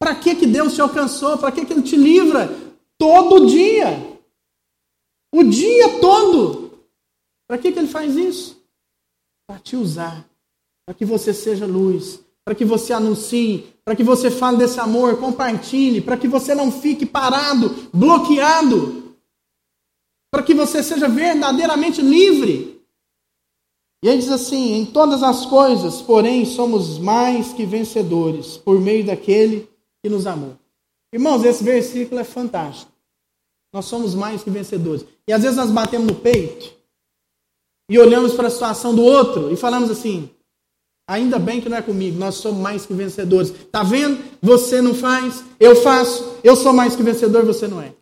Para 0.00 0.14
que, 0.14 0.34
que 0.34 0.46
Deus 0.46 0.74
te 0.74 0.80
alcançou? 0.80 1.38
Para 1.38 1.52
que, 1.52 1.64
que 1.64 1.72
Ele 1.72 1.82
te 1.82 1.96
livra? 1.96 2.50
Todo 2.98 3.46
dia. 3.46 4.18
O 5.32 5.44
dia 5.44 6.00
todo. 6.00 6.72
Para 7.46 7.58
que, 7.58 7.72
que 7.72 7.78
Ele 7.78 7.88
faz 7.88 8.16
isso? 8.16 8.60
Para 9.46 9.58
te 9.58 9.76
usar 9.76 10.26
para 10.84 10.94
que 10.94 11.04
você 11.04 11.32
seja 11.32 11.64
luz, 11.66 12.20
para 12.44 12.54
que 12.54 12.64
você 12.64 12.92
anuncie, 12.92 13.66
para 13.84 13.94
que 13.94 14.02
você 14.02 14.30
fale 14.30 14.56
desse 14.56 14.80
amor, 14.80 15.18
compartilhe, 15.18 16.00
para 16.00 16.16
que 16.16 16.26
você 16.26 16.54
não 16.54 16.72
fique 16.72 17.06
parado, 17.06 17.88
bloqueado, 17.92 19.16
para 20.30 20.42
que 20.42 20.54
você 20.54 20.82
seja 20.82 21.08
verdadeiramente 21.08 22.02
livre. 22.02 22.81
E 24.02 24.08
ele 24.08 24.18
diz 24.18 24.30
assim: 24.30 24.74
em 24.74 24.84
todas 24.84 25.22
as 25.22 25.46
coisas, 25.46 26.02
porém, 26.02 26.44
somos 26.44 26.98
mais 26.98 27.52
que 27.52 27.64
vencedores 27.64 28.56
por 28.56 28.80
meio 28.80 29.06
daquele 29.06 29.68
que 30.02 30.10
nos 30.10 30.26
amou. 30.26 30.56
Irmãos, 31.12 31.44
esse 31.44 31.62
versículo 31.62 32.20
é 32.20 32.24
fantástico. 32.24 32.90
Nós 33.72 33.84
somos 33.84 34.14
mais 34.14 34.42
que 34.42 34.50
vencedores. 34.50 35.04
E 35.26 35.32
às 35.32 35.42
vezes 35.42 35.56
nós 35.56 35.70
batemos 35.70 36.06
no 36.06 36.14
peito 36.14 36.74
e 37.88 37.98
olhamos 37.98 38.34
para 38.34 38.48
a 38.48 38.50
situação 38.50 38.94
do 38.94 39.02
outro 39.02 39.52
e 39.52 39.56
falamos 39.56 39.90
assim: 39.90 40.28
Ainda 41.08 41.38
bem 41.38 41.60
que 41.60 41.68
não 41.68 41.76
é 41.76 41.82
comigo, 41.82 42.18
nós 42.18 42.36
somos 42.36 42.60
mais 42.60 42.86
que 42.86 42.94
vencedores. 42.94 43.52
Tá 43.70 43.82
vendo? 43.82 44.22
Você 44.40 44.80
não 44.80 44.94
faz, 44.94 45.44
eu 45.58 45.76
faço, 45.76 46.38
eu 46.42 46.56
sou 46.56 46.72
mais 46.72 46.96
que 46.96 47.02
vencedor, 47.02 47.44
você 47.44 47.68
não 47.68 47.80
é. 47.80 47.94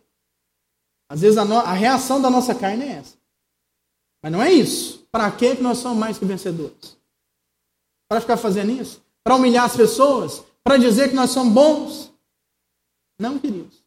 Às 1.09 1.21
vezes 1.21 1.37
a, 1.37 1.43
no... 1.43 1.57
a 1.57 1.73
reação 1.73 2.21
da 2.21 2.29
nossa 2.29 2.55
carne 2.55 2.85
é 2.85 2.91
essa. 2.93 3.20
Mas 4.21 4.31
não 4.31 4.41
é 4.41 4.51
isso. 4.51 5.05
Para 5.11 5.29
que 5.31 5.55
nós 5.55 5.79
somos 5.79 5.97
mais 5.97 6.17
que 6.17 6.25
vencedores? 6.25 6.97
Para 8.09 8.21
ficar 8.21 8.37
fazendo 8.37 8.71
isso? 8.71 9.01
Para 9.23 9.35
humilhar 9.35 9.65
as 9.65 9.75
pessoas? 9.75 10.43
Para 10.63 10.77
dizer 10.77 11.09
que 11.09 11.15
nós 11.15 11.31
somos 11.31 11.53
bons? 11.53 12.13
Não, 13.19 13.39
queridos. 13.39 13.81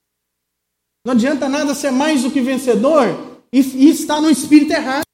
Não 1.04 1.12
adianta 1.12 1.48
nada 1.48 1.74
ser 1.74 1.90
mais 1.90 2.22
do 2.22 2.30
que 2.30 2.40
vencedor 2.40 3.38
e, 3.52 3.90
estar 3.90 4.20
no 4.20 4.30
espírito 4.30 4.72
errado. 4.72 5.04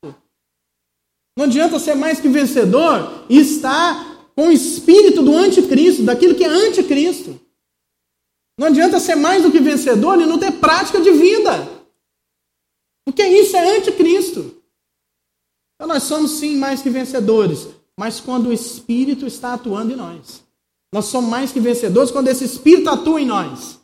Não 1.37 1.45
adianta 1.45 1.79
ser 1.79 1.95
mais 1.95 2.21
que 2.21 2.29
vencedor 2.29 3.25
e 3.29 3.39
estar 3.39 4.31
com 4.35 4.49
o 4.49 4.53
espírito 4.53 5.23
do 5.23 5.37
anticristo, 5.37 6.05
daquilo 6.05 6.35
que 6.35 6.45
é 6.45 6.49
anticristo. 6.49 7.41
Não 8.59 8.69
adianta 8.69 9.01
ser 9.01 9.17
mais 9.17 9.43
do 9.43 9.51
que 9.51 9.59
vencedor 9.59 10.21
e 10.21 10.27
não 10.27 10.39
ter 10.39 10.53
prática 10.53 11.01
de 11.01 11.11
vida. 11.11 11.69
Porque 13.05 13.27
isso 13.27 13.57
é 13.57 13.79
anticristo. 13.79 14.60
Então 15.81 15.89
nós 15.89 16.03
somos 16.03 16.33
sim 16.33 16.57
mais 16.57 16.83
que 16.83 16.91
vencedores, 16.91 17.67
mas 17.99 18.21
quando 18.21 18.51
o 18.51 18.53
Espírito 18.53 19.27
está 19.27 19.55
atuando 19.55 19.95
em 19.95 19.97
nós. 19.97 20.45
Nós 20.93 21.07
somos 21.07 21.31
mais 21.31 21.53
que 21.53 21.59
vencedores 21.59 22.11
quando 22.11 22.29
esse 22.29 22.45
Espírito 22.45 22.91
atua 22.91 23.19
em 23.19 23.25
nós. 23.25 23.81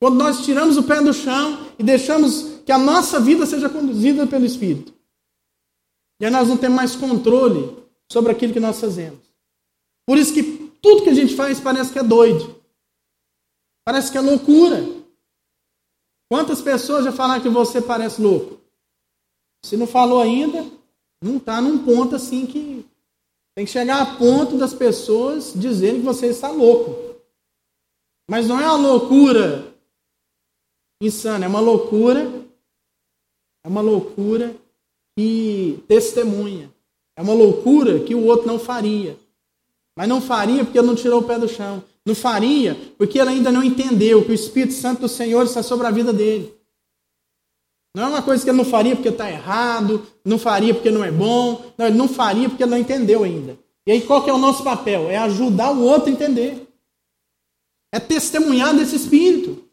Quando 0.00 0.16
nós 0.16 0.46
tiramos 0.46 0.78
o 0.78 0.82
pé 0.82 1.02
do 1.02 1.12
chão 1.12 1.72
e 1.78 1.82
deixamos 1.82 2.62
que 2.64 2.72
a 2.72 2.78
nossa 2.78 3.20
vida 3.20 3.44
seja 3.44 3.68
conduzida 3.68 4.26
pelo 4.26 4.46
Espírito. 4.46 4.94
E 6.22 6.24
aí 6.24 6.30
nós 6.30 6.48
não 6.48 6.56
temos 6.56 6.76
mais 6.76 6.96
controle 6.96 7.76
sobre 8.10 8.32
aquilo 8.32 8.54
que 8.54 8.60
nós 8.60 8.80
fazemos. 8.80 9.20
Por 10.06 10.16
isso 10.16 10.32
que 10.32 10.72
tudo 10.80 11.02
que 11.02 11.10
a 11.10 11.14
gente 11.14 11.36
faz 11.36 11.60
parece 11.60 11.92
que 11.92 11.98
é 11.98 12.02
doido. 12.02 12.56
Parece 13.84 14.10
que 14.10 14.16
é 14.16 14.22
loucura. 14.22 14.82
Quantas 16.32 16.62
pessoas 16.62 17.04
já 17.04 17.12
falaram 17.12 17.42
que 17.42 17.50
você 17.50 17.82
parece 17.82 18.22
louco? 18.22 18.58
Se 19.62 19.76
não 19.76 19.86
falou 19.86 20.22
ainda, 20.22 20.77
não 21.22 21.38
está 21.38 21.60
num 21.60 21.84
ponto 21.84 22.14
assim 22.14 22.46
que 22.46 22.84
tem 23.54 23.64
que 23.64 23.72
chegar 23.72 24.00
a 24.00 24.16
ponto 24.16 24.56
das 24.56 24.72
pessoas 24.72 25.52
dizerem 25.54 26.00
que 26.00 26.06
você 26.06 26.28
está 26.28 26.50
louco. 26.50 26.94
Mas 28.30 28.46
não 28.46 28.60
é 28.60 28.66
uma 28.66 28.76
loucura 28.76 29.74
insana, 31.02 31.44
é 31.44 31.48
uma 31.48 31.60
loucura, 31.60 32.30
é 33.64 33.68
uma 33.68 33.80
loucura 33.80 34.54
que 35.16 35.82
testemunha. 35.88 36.72
É 37.16 37.22
uma 37.22 37.34
loucura 37.34 37.98
que 37.98 38.14
o 38.14 38.24
outro 38.24 38.46
não 38.46 38.60
faria. 38.60 39.18
Mas 39.96 40.08
não 40.08 40.20
faria 40.20 40.64
porque 40.64 40.78
ele 40.78 40.86
não 40.86 40.94
tirou 40.94 41.20
o 41.20 41.24
pé 41.24 41.36
do 41.36 41.48
chão. 41.48 41.82
Não 42.06 42.14
faria 42.14 42.76
porque 42.96 43.18
ele 43.18 43.30
ainda 43.30 43.50
não 43.50 43.64
entendeu 43.64 44.24
que 44.24 44.30
o 44.30 44.34
Espírito 44.34 44.74
Santo 44.74 45.00
do 45.00 45.08
Senhor 45.08 45.44
está 45.44 45.60
sobre 45.60 45.88
a 45.88 45.90
vida 45.90 46.12
dele. 46.12 46.54
Não 47.94 48.04
é 48.04 48.06
uma 48.08 48.22
coisa 48.22 48.44
que 48.44 48.50
ele 48.50 48.58
não 48.58 48.64
faria 48.64 48.94
porque 48.94 49.08
está 49.08 49.30
errado, 49.30 50.06
não 50.24 50.38
faria 50.38 50.74
porque 50.74 50.90
não 50.90 51.02
é 51.02 51.10
bom. 51.10 51.72
Não, 51.76 51.86
ele 51.86 51.96
não 51.96 52.08
faria 52.08 52.48
porque 52.48 52.66
não 52.66 52.78
entendeu 52.78 53.24
ainda. 53.24 53.58
E 53.86 53.92
aí 53.92 54.02
qual 54.02 54.22
que 54.22 54.30
é 54.30 54.32
o 54.32 54.38
nosso 54.38 54.62
papel? 54.62 55.10
É 55.10 55.16
ajudar 55.16 55.72
o 55.72 55.82
outro 55.82 56.08
a 56.08 56.12
entender. 56.12 56.68
É 57.92 57.98
testemunhar 57.98 58.76
desse 58.76 58.96
Espírito. 58.96 59.64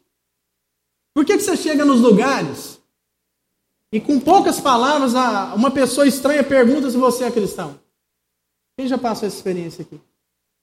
Por 1.14 1.24
que, 1.24 1.36
que 1.36 1.42
você 1.42 1.56
chega 1.56 1.84
nos 1.84 2.00
lugares 2.00 2.80
e 3.92 4.00
com 4.00 4.18
poucas 4.18 4.60
palavras 4.60 5.14
uma 5.54 5.70
pessoa 5.70 6.06
estranha 6.06 6.42
pergunta 6.42 6.90
se 6.90 6.96
você 6.96 7.24
é 7.24 7.30
cristão? 7.30 7.78
Quem 8.78 8.88
já 8.88 8.98
passou 8.98 9.26
essa 9.26 9.36
experiência 9.36 9.82
aqui? 9.82 10.00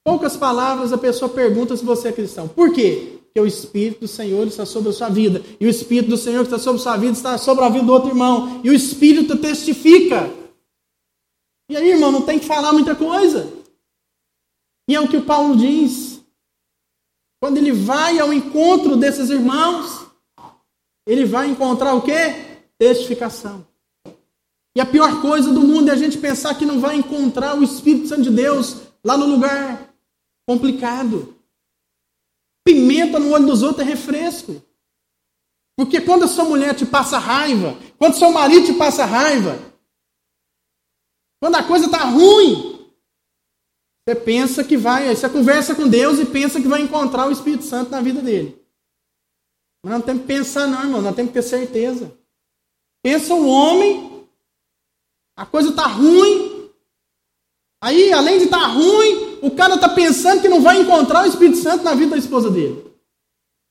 Poucas 0.04 0.36
palavras 0.36 0.92
a 0.92 0.98
pessoa 0.98 1.28
pergunta 1.28 1.76
se 1.76 1.84
você 1.84 2.08
é 2.08 2.12
cristão. 2.12 2.46
Por 2.46 2.72
quê? 2.72 3.18
Porque 3.34 3.40
o 3.40 3.48
Espírito 3.48 4.02
do 4.02 4.08
Senhor 4.08 4.46
está 4.46 4.64
sobre 4.64 4.90
a 4.90 4.92
sua 4.92 5.08
vida. 5.08 5.42
E 5.58 5.66
o 5.66 5.68
Espírito 5.68 6.10
do 6.10 6.16
Senhor 6.16 6.46
que 6.46 6.54
está 6.54 6.58
sobre 6.58 6.80
a 6.80 6.84
sua 6.84 6.96
vida 6.96 7.12
está 7.12 7.36
sobre 7.36 7.64
a 7.64 7.68
vida 7.68 7.84
do 7.84 7.92
outro 7.92 8.10
irmão. 8.10 8.60
E 8.62 8.70
o 8.70 8.72
Espírito 8.72 9.36
testifica. 9.36 10.32
E 11.68 11.76
aí, 11.76 11.90
irmão, 11.90 12.12
não 12.12 12.22
tem 12.22 12.38
que 12.38 12.46
falar 12.46 12.72
muita 12.72 12.94
coisa. 12.94 13.52
E 14.88 14.94
é 14.94 15.00
o 15.00 15.08
que 15.08 15.16
o 15.16 15.24
Paulo 15.24 15.56
diz. 15.56 16.22
Quando 17.42 17.56
ele 17.56 17.72
vai 17.72 18.20
ao 18.20 18.32
encontro 18.32 18.96
desses 18.96 19.30
irmãos, 19.30 20.06
ele 21.04 21.24
vai 21.24 21.48
encontrar 21.48 21.92
o 21.94 22.02
quê? 22.02 22.60
Testificação. 22.78 23.66
E 24.76 24.80
a 24.80 24.86
pior 24.86 25.20
coisa 25.20 25.52
do 25.52 25.60
mundo 25.60 25.88
é 25.88 25.92
a 25.92 25.96
gente 25.96 26.18
pensar 26.18 26.54
que 26.54 26.64
não 26.64 26.78
vai 26.78 26.94
encontrar 26.94 27.58
o 27.58 27.64
Espírito 27.64 28.06
Santo 28.06 28.22
de 28.22 28.30
Deus 28.30 28.76
lá 29.04 29.18
no 29.18 29.26
lugar 29.26 29.92
complicado. 30.48 31.33
Pimenta 32.64 33.18
no 33.18 33.30
olho 33.30 33.46
dos 33.46 33.62
outros 33.62 33.86
é 33.86 33.90
refresco. 33.90 34.62
Porque 35.76 36.00
quando 36.00 36.24
a 36.24 36.28
sua 36.28 36.44
mulher 36.44 36.74
te 36.74 36.86
passa 36.86 37.18
raiva, 37.18 37.76
quando 37.98 38.16
seu 38.16 38.32
marido 38.32 38.66
te 38.66 38.72
passa 38.74 39.04
raiva, 39.04 39.58
quando 41.40 41.56
a 41.56 41.62
coisa 41.62 41.86
está 41.86 42.04
ruim, 42.04 42.88
você 44.06 44.14
pensa 44.14 44.62
que 44.62 44.76
vai, 44.76 45.14
você 45.14 45.28
conversa 45.28 45.74
com 45.74 45.88
Deus 45.88 46.18
e 46.18 46.26
pensa 46.26 46.60
que 46.60 46.68
vai 46.68 46.80
encontrar 46.80 47.26
o 47.26 47.32
Espírito 47.32 47.64
Santo 47.64 47.90
na 47.90 48.00
vida 48.00 48.22
dele. 48.22 48.62
Mas 49.84 49.92
não 49.92 50.00
temos 50.00 50.22
que 50.22 50.28
pensar, 50.28 50.66
não, 50.66 50.82
irmão, 50.82 51.02
nós 51.02 51.14
temos 51.14 51.32
que 51.32 51.38
ter 51.38 51.42
certeza. 51.42 52.16
Pensa 53.02 53.34
o 53.34 53.46
homem, 53.46 54.26
a 55.36 55.44
coisa 55.44 55.70
está 55.70 55.86
ruim, 55.86 56.70
aí, 57.82 58.12
além 58.12 58.38
de 58.38 58.44
estar 58.44 58.60
tá 58.60 58.66
ruim, 58.68 59.33
o 59.44 59.50
cara 59.50 59.74
está 59.74 59.90
pensando 59.90 60.40
que 60.40 60.48
não 60.48 60.62
vai 60.62 60.80
encontrar 60.80 61.24
o 61.24 61.28
Espírito 61.28 61.58
Santo 61.58 61.84
na 61.84 61.94
vida 61.94 62.12
da 62.12 62.16
esposa 62.16 62.50
dele. 62.50 62.82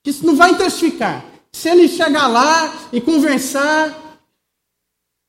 Que 0.03 0.12
isso 0.12 0.23
não 0.23 0.36
vai 0.36 0.55
testificar. 0.55 1.25
Se 1.51 1.67
ele 1.67 1.88
chegar 1.88 2.27
lá 2.27 2.71
e 2.91 3.01
conversar, 3.01 4.19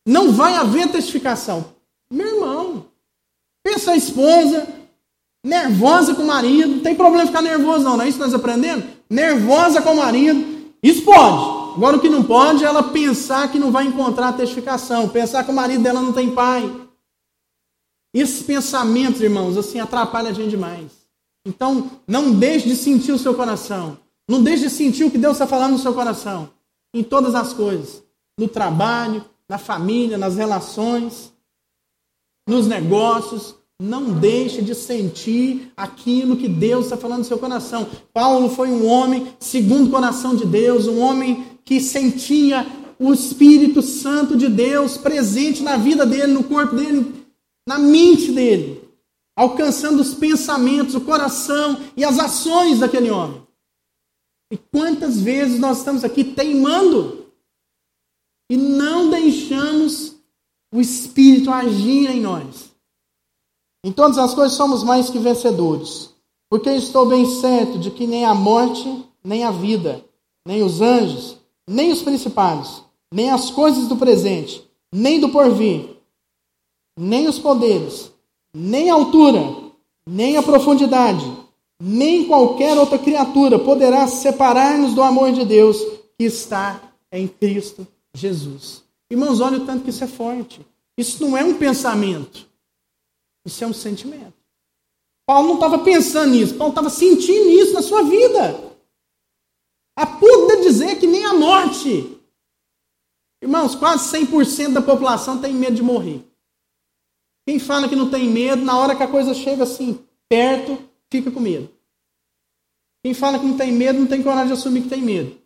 não 0.07 0.33
vai 0.33 0.55
haver 0.55 0.89
testificação. 0.89 1.65
Meu 2.13 2.35
irmão, 2.35 2.85
pensa 3.65 3.93
a 3.93 3.97
esposa, 3.97 4.69
nervosa 5.43 6.15
com 6.15 6.23
o 6.23 6.27
marido, 6.27 6.77
não 6.77 6.81
tem 6.81 6.95
problema 6.95 7.27
ficar 7.27 7.41
nervoso 7.41 7.83
não, 7.83 7.97
não 7.97 8.05
é 8.05 8.09
isso 8.09 8.19
que 8.19 8.25
nós 8.25 8.35
aprendemos? 8.35 8.85
Nervosa 9.09 9.81
com 9.81 9.95
o 9.95 9.97
marido, 9.97 10.73
isso 10.83 11.03
pode. 11.03 11.75
Agora 11.75 11.97
o 11.97 12.01
que 12.01 12.11
não 12.11 12.23
pode 12.23 12.65
é 12.65 12.67
ela 12.67 12.83
pensar 12.83 13.51
que 13.51 13.59
não 13.59 13.73
vai 13.73 13.87
encontrar 13.87 14.35
testificação, 14.35 15.09
pensar 15.09 15.43
que 15.43 15.51
o 15.51 15.55
marido 15.55 15.83
dela 15.83 16.03
não 16.03 16.13
tem 16.13 16.31
pai. 16.31 16.71
Esses 18.15 18.45
pensamentos, 18.45 19.21
irmãos, 19.21 19.57
assim 19.57 19.81
atrapalham 19.81 20.31
a 20.31 20.33
gente 20.33 20.51
demais. 20.51 20.93
Então, 21.45 21.91
não 22.07 22.33
deixe 22.33 22.69
de 22.69 22.77
sentir 22.77 23.11
o 23.11 23.19
seu 23.19 23.35
coração. 23.35 23.99
Não 24.29 24.41
deixe 24.41 24.63
de 24.63 24.71
sentir 24.71 25.03
o 25.03 25.11
que 25.11 25.19
Deus 25.19 25.35
está 25.35 25.49
falando 25.49 25.73
no 25.73 25.79
seu 25.81 25.93
coração. 25.93 26.49
Em 26.95 27.03
todas 27.03 27.35
as 27.35 27.53
coisas. 27.53 28.05
No 28.39 28.47
trabalho, 28.47 29.25
na 29.49 29.59
família, 29.59 30.17
nas 30.17 30.37
relações, 30.37 31.33
nos 32.49 32.67
negócios, 32.69 33.57
não 33.81 34.13
deixe 34.13 34.63
de 34.63 34.75
sentir 34.75 35.73
aquilo 35.77 36.37
que 36.37 36.49
Deus 36.49 36.87
está 36.87 36.97
falando 36.97 37.19
no 37.19 37.25
seu 37.25 37.39
coração. 37.39 37.89
Paulo 38.13 38.49
foi 38.49 38.69
um 38.71 38.87
homem 38.87 39.35
segundo 39.41 39.89
o 39.89 39.91
coração 39.91 40.37
de 40.37 40.47
Deus, 40.47 40.87
um 40.87 41.01
homem 41.01 41.45
que 41.65 41.81
sentia 41.81 42.65
o 42.99 43.13
Espírito 43.13 43.83
Santo 43.83 44.37
de 44.37 44.49
Deus 44.49 44.97
presente 44.97 45.63
na 45.63 45.77
vida 45.77 46.07
dele, 46.07 46.33
no 46.33 46.45
corpo 46.45 46.77
dele, 46.77 47.24
na 47.67 47.79
mente 47.79 48.33
dele, 48.33 48.83
alcançando 49.37 50.01
os 50.01 50.15
pensamentos, 50.15 50.95
o 50.95 51.01
coração 51.01 51.81
e 51.97 52.05
as 52.05 52.19
ações 52.19 52.81
daquele 52.81 53.11
homem. 53.11 53.43
E 54.51 54.57
quantas 54.57 55.21
vezes 55.21 55.59
nós 55.59 55.79
estamos 55.79 56.05
aqui 56.05 56.23
teimando 56.23 57.27
e 58.51 58.57
não 58.57 59.11
deixamos 59.11 60.17
o 60.73 60.81
Espírito 60.81 61.51
agir 61.51 62.11
em 62.11 62.21
nós. 62.21 62.71
Em 63.85 63.93
todas 63.93 64.19
as 64.19 64.35
coisas 64.35 64.57
somos 64.57 64.83
mais 64.83 65.11
que 65.11 65.19
vencedores, 65.19 66.11
porque 66.51 66.71
estou 66.71 67.07
bem 67.07 67.27
certo 67.41 67.79
de 67.79 67.91
que 67.91 68.07
nem 68.07 68.25
a 68.25 68.35
morte, 68.35 69.05
nem 69.23 69.45
a 69.45 69.51
vida, 69.51 70.05
nem 70.47 70.63
os 70.63 70.81
anjos, 70.81 71.39
nem 71.69 71.93
os 71.93 72.03
principados, 72.03 72.83
nem 73.13 73.31
as 73.31 73.51
coisas 73.51 73.89
do 73.89 73.97
presente, 73.97 74.69
nem 74.93 75.21
do 75.21 75.31
porvir, 75.31 75.94
nem 76.97 77.29
os 77.29 77.39
poderes, 77.39 78.13
nem 78.55 78.91
a 78.91 78.95
altura, 78.95 79.41
nem 80.07 80.37
a 80.37 80.43
profundidade, 80.43 81.25
nem 81.81 82.27
qualquer 82.27 82.79
outra 82.79 82.99
criatura 82.99 83.59
poderá 83.59 84.07
separar-nos 84.07 84.95
do 84.95 85.03
amor 85.03 85.33
de 85.33 85.45
Deus 85.45 85.79
que 86.17 86.25
está 86.25 86.81
em 87.11 87.27
Cristo 87.27 87.87
Jesus. 88.15 88.83
Irmãos, 89.11 89.41
olha 89.41 89.59
o 89.59 89.67
tanto 89.67 89.85
que 89.85 89.91
isso 89.91 90.05
é 90.05 90.09
forte. 90.09 90.65
Isso 90.97 91.23
não 91.23 91.37
é 91.37 91.45
um 91.45 91.59
pensamento. 91.59 92.49
Isso 93.45 93.63
é 93.63 93.67
um 93.67 93.73
sentimento. 93.73 94.35
Paulo 95.27 95.49
não 95.49 95.55
estava 95.55 95.79
pensando 95.79 96.33
nisso, 96.33 96.55
Paulo 96.55 96.73
estava 96.73 96.91
sentindo 96.91 97.49
isso 97.49 97.73
na 97.73 97.83
sua 97.83 98.03
vida. 98.03 98.73
A 99.97 100.07
de 100.07 100.63
dizer 100.63 100.99
que 100.99 101.07
nem 101.07 101.25
a 101.25 101.35
morte. 101.35 102.19
Irmãos, 103.43 103.75
quase 103.75 104.17
100% 104.17 104.73
da 104.73 104.83
população 104.83 105.41
tem 105.41 105.53
medo 105.53 105.77
de 105.77 105.83
morrer. 105.83 106.25
Quem 107.47 107.59
fala 107.59 107.89
que 107.89 107.97
não 107.97 108.11
tem 108.11 108.29
medo, 108.29 108.65
na 108.65 108.79
hora 108.79 108.97
que 108.97 109.03
a 109.03 109.09
coisa 109.09 109.35
chega 109.35 109.65
assim, 109.65 110.03
perto, 110.29 110.79
fica 111.11 111.31
com 111.31 111.41
medo. 111.41 111.69
Quem 113.05 113.13
fala 113.13 113.39
que 113.39 113.45
não 113.45 113.57
tem 113.57 113.71
medo, 113.71 114.01
não 114.01 114.07
tem 114.07 114.23
coragem 114.23 114.49
de 114.49 114.53
assumir 114.55 114.83
que 114.83 114.89
tem 114.89 115.03
medo. 115.03 115.39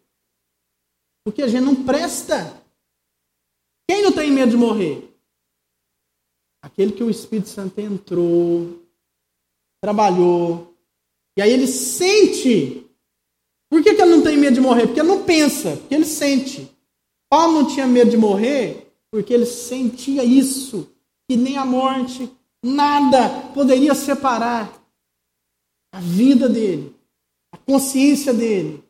Porque 1.24 1.42
a 1.42 1.48
gente 1.48 1.64
não 1.64 1.84
presta. 1.84 2.62
Quem 3.88 4.02
não 4.02 4.12
tem 4.12 4.30
medo 4.30 4.50
de 4.50 4.56
morrer? 4.56 5.12
Aquele 6.62 6.92
que 6.92 7.02
o 7.02 7.11
Espírito 7.11 7.48
Santo 7.48 7.80
entrou, 7.80 8.80
trabalhou. 9.82 10.74
E 11.37 11.42
aí 11.42 11.50
ele 11.50 11.66
sente. 11.66 12.87
Por 13.70 13.82
que, 13.82 13.94
que 13.94 14.00
ele 14.00 14.14
não 14.14 14.22
tem 14.22 14.37
medo 14.37 14.54
de 14.54 14.61
morrer? 14.61 14.87
Porque 14.87 15.00
ele 15.00 15.08
não 15.08 15.24
pensa, 15.24 15.76
porque 15.76 15.94
ele 15.94 16.04
sente. 16.04 16.70
Paulo 17.28 17.54
não 17.54 17.68
tinha 17.68 17.87
medo 17.87 18.11
de 18.11 18.16
morrer 18.16 18.88
porque 19.11 19.32
ele 19.32 19.46
sentia 19.46 20.22
isso, 20.24 20.90
que 21.29 21.37
nem 21.37 21.59
a 21.59 21.64
morte, 21.64 22.33
nada 22.64 23.53
poderia 23.53 23.95
separar 23.95 24.73
a 25.93 26.01
vida 26.01 26.49
dele, 26.49 26.95
a 27.53 27.59
consciência 27.59 28.33
dele, 28.33 28.83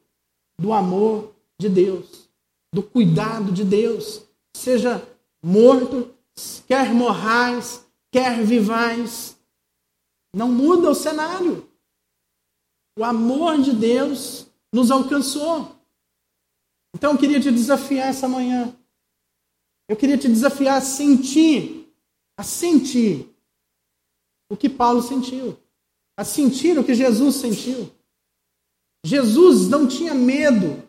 do 0.61 0.72
amor 0.72 1.35
de 1.59 1.68
Deus, 1.68 2.29
do 2.72 2.83
cuidado 2.83 3.53
de 3.53 3.64
Deus. 3.64 4.22
Seja 4.57 5.07
morto, 5.42 6.14
quer 6.66 6.92
morrais, 6.94 7.85
quer 8.11 8.42
vivais. 8.44 9.37
Não 10.35 10.51
muda 10.51 10.90
o 10.90 10.94
cenário. 10.94 11.68
O 12.98 13.05
amor 13.05 13.61
de 13.61 13.72
Deus 13.72 14.46
nos 14.72 14.90
alcançou. 14.90 15.77
Então 16.94 17.12
eu 17.12 17.18
queria 17.18 17.40
te 17.40 17.51
desafiar 17.51 18.09
essa 18.09 18.29
manhã. 18.29 18.74
Eu 19.88 19.96
queria 19.96 20.18
te 20.18 20.29
desafiar 20.29 20.79
a 20.79 20.83
sentir, 20.83 21.77
a 22.38 22.44
sentir 22.44 23.29
o 24.48 24.57
que 24.57 24.68
Paulo 24.68 25.03
sentiu, 25.03 25.59
a 26.16 26.24
sentir 26.24 26.79
o 26.79 26.85
que 26.85 26.94
Jesus 26.94 27.35
sentiu. 27.35 27.90
Jesus 29.05 29.68
não 29.68 29.88
tinha 29.88 30.14
medo. 30.14 30.83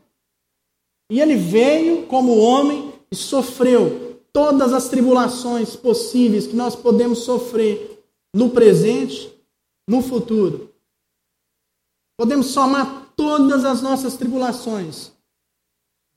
E 1.12 1.20
ele 1.20 1.36
veio 1.36 2.06
como 2.06 2.38
homem 2.38 2.94
e 3.12 3.16
sofreu 3.16 4.22
todas 4.32 4.74
as 4.74 4.90
tribulações 4.90 5.76
possíveis 5.76 6.46
que 6.46 6.56
nós 6.56 6.76
podemos 6.76 7.20
sofrer 7.20 8.00
no 8.34 8.52
presente, 8.52 9.34
no 9.90 10.04
futuro. 10.04 10.72
Podemos 12.16 12.48
somar 12.48 13.12
todas 13.16 13.66
as 13.66 13.82
nossas 13.82 14.16
tribulações. 14.16 15.12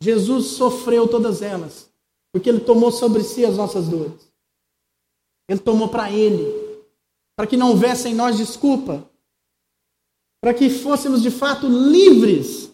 Jesus 0.02 0.48
sofreu 0.48 1.08
todas 1.08 1.40
elas, 1.40 1.88
porque 2.32 2.50
ele 2.50 2.60
tomou 2.60 2.92
sobre 2.92 3.24
si 3.24 3.46
as 3.46 3.56
nossas 3.56 3.88
dores. 3.88 4.31
Ele 5.48 5.60
tomou 5.60 5.88
para 5.88 6.10
ele, 6.10 6.44
para 7.36 7.46
que 7.46 7.56
não 7.56 7.70
houvesse 7.70 8.08
em 8.08 8.14
nós 8.14 8.36
desculpa, 8.36 9.08
para 10.40 10.54
que 10.54 10.68
fôssemos 10.70 11.22
de 11.22 11.30
fato 11.30 11.68
livres, 11.68 12.72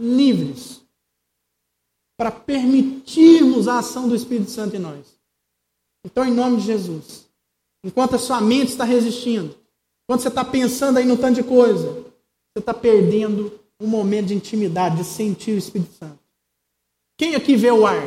livres, 0.00 0.82
para 2.18 2.30
permitirmos 2.30 3.68
a 3.68 3.78
ação 3.78 4.08
do 4.08 4.16
Espírito 4.16 4.50
Santo 4.50 4.76
em 4.76 4.80
nós. 4.80 5.18
Então, 6.04 6.24
em 6.24 6.32
nome 6.32 6.58
de 6.58 6.62
Jesus, 6.62 7.28
enquanto 7.84 8.16
a 8.16 8.18
sua 8.18 8.40
mente 8.40 8.70
está 8.70 8.84
resistindo, 8.84 9.56
enquanto 10.04 10.22
você 10.22 10.28
está 10.28 10.44
pensando 10.44 10.98
aí 10.98 11.04
no 11.04 11.18
tanto 11.18 11.36
de 11.36 11.44
coisa, 11.44 11.92
você 11.92 12.60
está 12.60 12.72
perdendo 12.72 13.60
um 13.80 13.86
momento 13.86 14.28
de 14.28 14.34
intimidade, 14.34 14.96
de 14.96 15.04
sentir 15.04 15.52
o 15.52 15.58
Espírito 15.58 15.92
Santo. 15.94 16.18
Quem 17.18 17.34
aqui 17.34 17.56
vê 17.56 17.70
o 17.70 17.86
ar? 17.86 18.06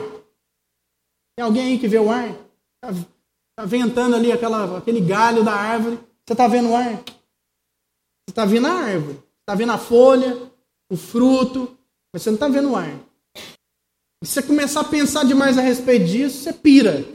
Tem 1.36 1.46
alguém 1.46 1.68
aí 1.68 1.80
que 1.80 1.88
vê 1.88 2.00
o 2.00 2.10
ar? 2.10 2.36
Está 3.60 3.64
tá 3.64 3.78
ventando 3.78 4.16
ali 4.16 4.32
aquela, 4.32 4.78
aquele 4.78 5.02
galho 5.02 5.44
da 5.44 5.52
árvore. 5.52 5.98
Você 6.26 6.32
está 6.32 6.48
vendo 6.48 6.70
o 6.70 6.76
ar? 6.78 6.96
Você 7.04 8.30
está 8.30 8.46
vendo 8.46 8.68
a 8.68 8.72
árvore, 8.72 9.20
está 9.42 9.54
vendo 9.54 9.72
a 9.74 9.78
folha, 9.78 10.50
o 10.90 10.96
fruto, 10.96 11.78
mas 12.14 12.22
você 12.22 12.30
não 12.30 12.36
está 12.36 12.48
vendo 12.48 12.70
o 12.70 12.76
ar. 12.78 12.98
Se 14.24 14.32
você 14.32 14.44
começar 14.44 14.80
a 14.80 14.86
pensar 14.86 15.26
demais 15.26 15.58
a 15.58 15.62
respeito 15.62 16.06
disso, 16.06 16.38
você 16.38 16.54
pira. 16.54 17.06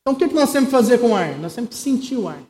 Então 0.00 0.14
o 0.14 0.16
que 0.16 0.26
nós 0.34 0.50
temos 0.50 0.70
que 0.70 0.74
fazer 0.74 0.98
com 0.98 1.10
o 1.10 1.16
ar? 1.16 1.38
Nós 1.38 1.54
temos 1.54 1.68
que 1.68 1.76
sentir 1.76 2.16
o 2.16 2.26
ar. 2.26 2.42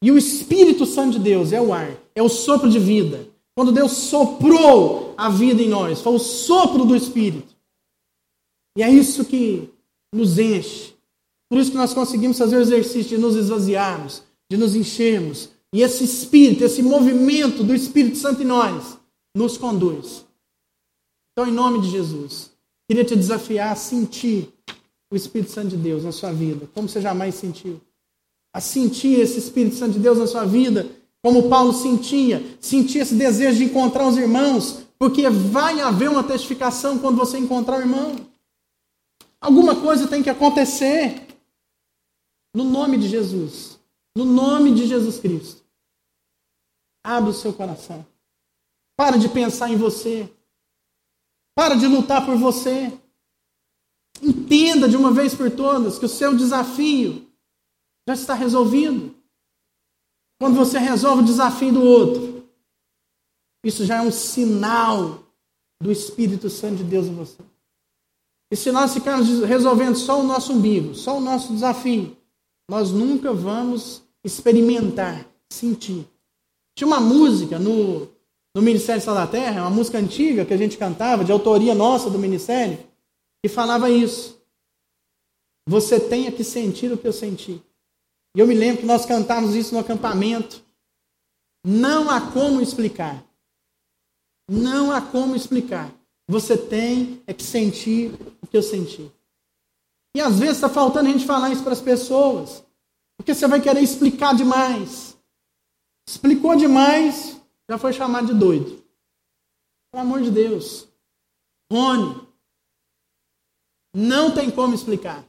E 0.00 0.12
o 0.12 0.18
Espírito 0.18 0.86
Santo 0.86 1.14
de 1.14 1.18
Deus 1.18 1.52
é 1.52 1.60
o 1.60 1.72
ar, 1.72 1.96
é 2.14 2.22
o 2.22 2.28
sopro 2.28 2.70
de 2.70 2.78
vida. 2.78 3.28
Quando 3.56 3.72
Deus 3.72 3.90
soprou 3.90 5.14
a 5.16 5.28
vida 5.28 5.60
em 5.60 5.68
nós, 5.68 6.00
foi 6.00 6.12
o 6.12 6.20
sopro 6.20 6.84
do 6.84 6.94
Espírito. 6.94 7.56
E 8.76 8.84
é 8.84 8.88
isso 8.88 9.24
que 9.24 9.68
nos 10.14 10.38
enche. 10.38 10.97
Por 11.48 11.58
isso 11.58 11.70
que 11.70 11.76
nós 11.76 11.94
conseguimos 11.94 12.38
fazer 12.38 12.56
o 12.56 12.60
exercício 12.60 13.16
de 13.16 13.18
nos 13.18 13.34
esvaziarmos, 13.34 14.22
de 14.50 14.56
nos 14.56 14.74
enchermos, 14.74 15.48
e 15.72 15.82
esse 15.82 16.04
espírito, 16.04 16.64
esse 16.64 16.82
movimento 16.82 17.62
do 17.62 17.74
Espírito 17.74 18.16
Santo 18.16 18.42
em 18.42 18.46
nós, 18.46 18.98
nos 19.34 19.56
conduz. 19.56 20.24
Então, 21.32 21.46
em 21.46 21.52
nome 21.52 21.80
de 21.80 21.90
Jesus, 21.90 22.50
queria 22.88 23.04
te 23.04 23.14
desafiar 23.14 23.72
a 23.72 23.76
sentir 23.76 24.48
o 25.10 25.16
Espírito 25.16 25.52
Santo 25.52 25.68
de 25.68 25.76
Deus 25.76 26.04
na 26.04 26.12
sua 26.12 26.32
vida, 26.32 26.68
como 26.74 26.88
você 26.88 27.00
jamais 27.00 27.34
sentiu. 27.34 27.80
A 28.54 28.60
sentir 28.60 29.20
esse 29.20 29.38
Espírito 29.38 29.76
Santo 29.76 29.92
de 29.92 29.98
Deus 29.98 30.18
na 30.18 30.26
sua 30.26 30.44
vida, 30.44 30.86
como 31.22 31.48
Paulo 31.48 31.72
sentia. 31.72 32.42
Sentir 32.60 33.00
esse 33.00 33.14
desejo 33.14 33.58
de 33.58 33.64
encontrar 33.64 34.08
os 34.08 34.16
irmãos, 34.16 34.80
porque 34.98 35.28
vai 35.28 35.80
haver 35.80 36.10
uma 36.10 36.24
testificação 36.24 36.98
quando 36.98 37.18
você 37.18 37.38
encontrar 37.38 37.78
o 37.78 37.82
irmão. 37.82 38.16
Alguma 39.40 39.76
coisa 39.76 40.08
tem 40.08 40.22
que 40.22 40.30
acontecer. 40.30 41.27
No 42.54 42.64
nome 42.64 42.98
de 42.98 43.08
Jesus. 43.08 43.78
No 44.16 44.24
nome 44.24 44.74
de 44.74 44.86
Jesus 44.86 45.18
Cristo. 45.18 45.64
Abra 47.04 47.30
o 47.30 47.34
seu 47.34 47.52
coração. 47.52 48.04
Para 48.96 49.16
de 49.16 49.28
pensar 49.28 49.70
em 49.70 49.76
você. 49.76 50.28
Para 51.54 51.74
de 51.74 51.86
lutar 51.86 52.24
por 52.26 52.36
você. 52.36 52.92
Entenda 54.22 54.88
de 54.88 54.96
uma 54.96 55.12
vez 55.12 55.34
por 55.34 55.50
todas 55.50 55.98
que 55.98 56.04
o 56.04 56.08
seu 56.08 56.36
desafio 56.36 57.30
já 58.08 58.14
está 58.14 58.34
resolvido. 58.34 59.14
Quando 60.40 60.56
você 60.56 60.78
resolve 60.78 61.22
o 61.22 61.26
desafio 61.26 61.72
do 61.72 61.82
outro, 61.82 62.48
isso 63.64 63.84
já 63.84 63.96
é 63.96 64.00
um 64.00 64.10
sinal 64.10 65.22
do 65.80 65.92
Espírito 65.92 66.50
Santo 66.50 66.76
de 66.76 66.84
Deus 66.84 67.06
em 67.06 67.14
você. 67.14 67.42
E 68.50 68.56
se 68.56 68.72
nós 68.72 68.94
ficarmos 68.94 69.28
resolvendo 69.44 69.96
só 69.96 70.20
o 70.20 70.24
nosso 70.24 70.52
umbigo, 70.52 70.94
só 70.94 71.18
o 71.18 71.20
nosso 71.20 71.52
desafio, 71.52 72.17
nós 72.68 72.90
nunca 72.90 73.32
vamos 73.32 74.02
experimentar, 74.22 75.26
sentir. 75.50 76.06
Tinha 76.76 76.86
uma 76.86 77.00
música 77.00 77.58
no, 77.58 78.08
no 78.54 78.62
Ministério 78.62 79.02
Sal 79.02 79.14
da 79.14 79.26
Terra, 79.26 79.62
uma 79.62 79.70
música 79.70 79.98
antiga 79.98 80.44
que 80.44 80.52
a 80.52 80.56
gente 80.56 80.76
cantava, 80.76 81.24
de 81.24 81.32
autoria 81.32 81.74
nossa 81.74 82.10
do 82.10 82.18
Ministério, 82.18 82.78
que 83.42 83.48
falava 83.48 83.88
isso. 83.88 84.38
Você 85.66 85.98
tem 85.98 86.30
que 86.30 86.44
sentir 86.44 86.92
o 86.92 86.98
que 86.98 87.06
eu 87.06 87.12
senti. 87.12 87.62
E 88.36 88.40
eu 88.40 88.46
me 88.46 88.54
lembro 88.54 88.82
que 88.82 88.86
nós 88.86 89.06
cantávamos 89.06 89.54
isso 89.54 89.74
no 89.74 89.80
acampamento. 89.80 90.62
Não 91.64 92.10
há 92.10 92.20
como 92.20 92.60
explicar. 92.60 93.24
Não 94.48 94.92
há 94.92 95.00
como 95.00 95.34
explicar. 95.34 95.92
Você 96.28 96.56
tem 96.56 97.22
é 97.26 97.32
que 97.32 97.42
sentir 97.42 98.12
o 98.42 98.46
que 98.46 98.56
eu 98.56 98.62
senti. 98.62 99.10
E 100.14 100.20
às 100.20 100.38
vezes 100.38 100.56
está 100.56 100.68
faltando 100.68 101.08
a 101.08 101.12
gente 101.12 101.26
falar 101.26 101.50
isso 101.50 101.62
para 101.62 101.72
as 101.72 101.80
pessoas. 101.80 102.64
Porque 103.16 103.34
você 103.34 103.46
vai 103.46 103.60
querer 103.60 103.80
explicar 103.80 104.34
demais. 104.34 105.18
Explicou 106.08 106.56
demais, 106.56 107.40
já 107.68 107.76
foi 107.76 107.92
chamado 107.92 108.28
de 108.28 108.34
doido. 108.34 108.82
Pelo 109.92 110.02
amor 110.02 110.22
de 110.22 110.30
Deus. 110.30 110.88
Rony, 111.70 112.26
não 113.94 114.34
tem 114.34 114.50
como 114.50 114.74
explicar. 114.74 115.24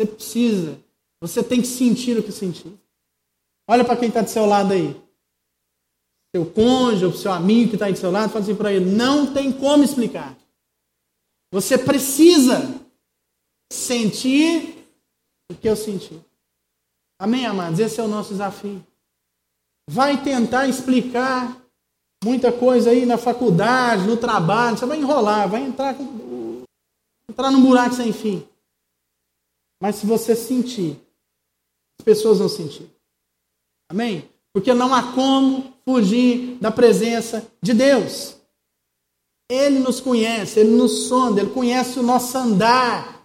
Você 0.00 0.06
precisa. 0.06 0.82
Você 1.20 1.44
tem 1.44 1.60
que 1.60 1.66
sentir 1.66 2.18
o 2.18 2.22
que 2.22 2.32
sentir. 2.32 2.72
Olha 3.68 3.84
para 3.84 3.96
quem 3.96 4.08
está 4.08 4.22
do 4.22 4.30
seu 4.30 4.46
lado 4.46 4.72
aí. 4.72 5.00
Seu 6.34 6.46
cônjuge, 6.46 7.04
ou 7.04 7.12
seu 7.12 7.32
amigo 7.32 7.70
que 7.70 7.76
está 7.76 7.86
aí 7.86 7.92
do 7.92 7.98
seu 7.98 8.10
lado, 8.10 8.30
fala 8.30 8.44
assim 8.44 8.54
para 8.54 8.72
ele: 8.72 8.90
não 8.90 9.32
tem 9.32 9.52
como 9.52 9.84
explicar. 9.84 10.36
Você 11.52 11.76
precisa 11.76 12.79
sentir 13.70 14.84
o 15.50 15.54
que 15.54 15.68
eu 15.68 15.76
senti. 15.76 16.20
Amém, 17.18 17.46
amados? 17.46 17.78
Esse 17.78 18.00
é 18.00 18.02
o 18.02 18.08
nosso 18.08 18.30
desafio. 18.30 18.84
Vai 19.88 20.22
tentar 20.22 20.68
explicar 20.68 21.60
muita 22.24 22.52
coisa 22.52 22.90
aí 22.90 23.06
na 23.06 23.16
faculdade, 23.16 24.06
no 24.06 24.16
trabalho, 24.16 24.76
você 24.76 24.86
vai 24.86 24.98
enrolar, 24.98 25.48
vai 25.48 25.62
entrar, 25.62 25.96
entrar 27.28 27.50
num 27.50 27.62
buraco 27.62 27.94
sem 27.94 28.12
fim. 28.12 28.46
Mas 29.82 29.96
se 29.96 30.06
você 30.06 30.36
sentir, 30.36 31.00
as 31.98 32.04
pessoas 32.04 32.38
vão 32.38 32.48
sentir. 32.48 32.88
Amém? 33.90 34.28
Porque 34.52 34.74
não 34.74 34.94
há 34.94 35.12
como 35.14 35.74
fugir 35.84 36.58
da 36.60 36.70
presença 36.70 37.46
de 37.62 37.72
Deus. 37.72 38.36
Ele 39.50 39.78
nos 39.78 40.00
conhece, 40.00 40.60
ele 40.60 40.76
nos 40.76 41.08
sonda, 41.08 41.40
ele 41.40 41.50
conhece 41.50 41.98
o 41.98 42.02
nosso 42.02 42.36
andar. 42.36 43.19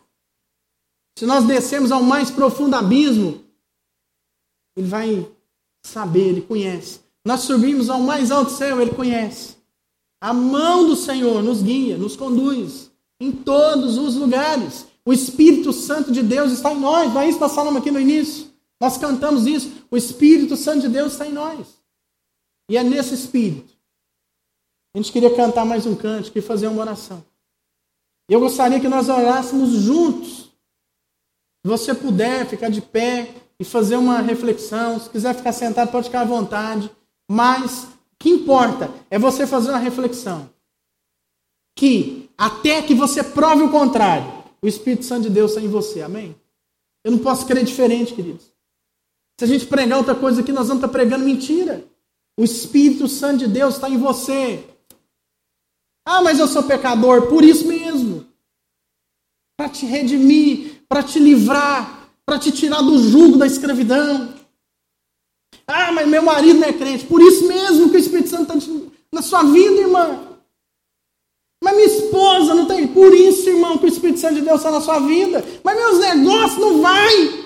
Se 1.18 1.26
nós 1.26 1.46
descermos 1.46 1.92
ao 1.92 2.04
mais 2.04 2.30
profundo 2.30 2.76
abismo, 2.76 3.44
ele 4.76 4.88
vai 4.88 5.32
saber, 5.86 6.30
ele 6.30 6.42
conhece. 6.42 7.00
Nós 7.26 7.42
subimos 7.42 7.90
ao 7.90 8.00
mais 8.00 8.32
alto 8.32 8.52
céu, 8.52 8.82
ele 8.82 8.94
conhece. 8.94 9.56
A 10.22 10.34
mão 10.34 10.88
do 10.88 10.96
Senhor 10.96 11.42
nos 11.42 11.62
guia, 11.62 11.98
nos 11.98 12.16
conduz 12.16 12.92
em 13.20 13.32
todos 13.32 13.98
os 13.98 14.16
lugares. 14.16 14.86
O 15.06 15.14
Espírito 15.14 15.72
Santo 15.72 16.12
de 16.12 16.22
Deus 16.22 16.52
está 16.52 16.74
em 16.74 16.80
nós, 16.80 17.14
não 17.14 17.22
é 17.22 17.30
isso 17.30 17.38
que 17.38 17.44
nós 17.44 17.56
falamos 17.56 17.80
aqui 17.80 17.92
no 17.92 18.00
início? 18.00 18.48
Nós 18.80 18.98
cantamos 18.98 19.46
isso. 19.46 19.72
O 19.90 19.96
Espírito 19.96 20.58
Santo 20.58 20.82
de 20.82 20.90
Deus 20.90 21.14
está 21.14 21.28
em 21.28 21.32
nós. 21.32 21.82
E 22.70 22.78
é 22.78 22.84
nesse 22.84 23.14
Espírito. 23.14 23.74
A 24.94 24.98
gente 24.98 25.12
queria 25.12 25.36
cantar 25.36 25.66
mais 25.66 25.86
um 25.86 25.96
cântico 25.96 26.38
e 26.38 26.42
fazer 26.42 26.68
uma 26.68 26.82
oração. 26.82 27.24
Eu 28.30 28.40
gostaria 28.40 28.80
que 28.80 28.88
nós 28.88 29.08
orássemos 29.08 29.70
juntos. 29.72 30.45
Se 31.66 31.68
você 31.68 31.96
puder 31.96 32.48
ficar 32.48 32.70
de 32.70 32.80
pé 32.80 33.34
e 33.60 33.66
fazer 33.66 33.96
uma 33.96 34.22
reflexão, 34.22 35.00
se 35.00 35.10
quiser 35.10 35.34
ficar 35.34 35.52
sentado, 35.52 35.92
pode 35.92 36.06
ficar 36.06 36.22
à 36.22 36.24
vontade. 36.24 36.92
Mas 37.28 37.86
o 37.86 37.88
que 38.20 38.30
importa 38.30 38.94
é 39.10 39.18
você 39.18 39.48
fazer 39.48 39.72
uma 39.72 39.80
reflexão. 39.80 40.48
Que 41.76 42.30
até 42.38 42.84
que 42.84 42.94
você 42.94 43.24
prove 43.24 43.64
o 43.64 43.72
contrário, 43.72 44.32
o 44.62 44.68
Espírito 44.68 45.06
Santo 45.06 45.24
de 45.24 45.32
Deus 45.32 45.54
está 45.54 45.62
em 45.62 45.68
você. 45.68 46.04
Amém? 46.04 46.36
Eu 47.04 47.14
não 47.14 47.18
posso 47.18 47.48
crer 47.48 47.66
diferente, 47.66 48.14
queridos. 48.14 48.46
Se 49.40 49.46
a 49.46 49.48
gente 49.48 49.66
pregar 49.66 49.98
outra 49.98 50.14
coisa 50.14 50.42
aqui, 50.42 50.52
nós 50.52 50.68
vamos 50.68 50.84
estar 50.84 50.94
pregando 50.94 51.26
mentira. 51.26 51.84
O 52.40 52.44
Espírito 52.44 53.08
Santo 53.08 53.40
de 53.40 53.48
Deus 53.48 53.74
está 53.74 53.90
em 53.90 53.98
você. 53.98 54.64
Ah, 56.08 56.22
mas 56.22 56.38
eu 56.38 56.48
sou 56.48 56.62
pecador. 56.62 57.28
Por 57.28 57.44
isso 57.44 57.68
mesmo. 57.68 58.24
Para 59.58 59.70
te 59.70 59.88
redimir, 59.88 60.75
para 60.88 61.04
te 61.04 61.20
livrar, 61.20 62.10
para 62.26 62.40
te 62.40 62.52
tirar 62.52 62.82
do 62.82 62.98
jugo 62.98 63.38
da 63.38 63.46
escravidão. 63.46 64.34
Ah, 65.68 65.92
mas 65.92 66.08
meu 66.08 66.22
marido 66.22 66.60
não 66.60 66.68
é 66.68 66.74
crente. 66.74 67.06
Por 67.06 67.22
isso 67.22 67.48
mesmo 67.48 67.90
que 67.90 67.98
o 67.98 68.00
Espírito 68.00 68.30
Santo 68.30 68.58
está 68.58 68.72
na 69.12 69.22
sua 69.22 69.44
vida, 69.44 69.82
irmã. 69.82 70.38
Mas 71.64 71.76
minha 71.76 71.88
esposa 71.88 72.54
não 72.54 72.68
tem. 72.68 72.88
Por 72.88 73.14
isso, 73.14 73.50
irmão, 73.50 73.78
que 73.78 73.86
o 73.86 73.88
Espírito 73.88 74.20
Santo 74.20 74.36
de 74.36 74.42
Deus 74.42 74.58
está 74.58 74.70
na 74.70 74.82
sua 74.82 75.00
vida. 75.00 75.44
Mas 75.64 75.78
meus 75.78 76.00
negócios 76.00 76.60
não 76.60 76.82
vai. 76.82 77.46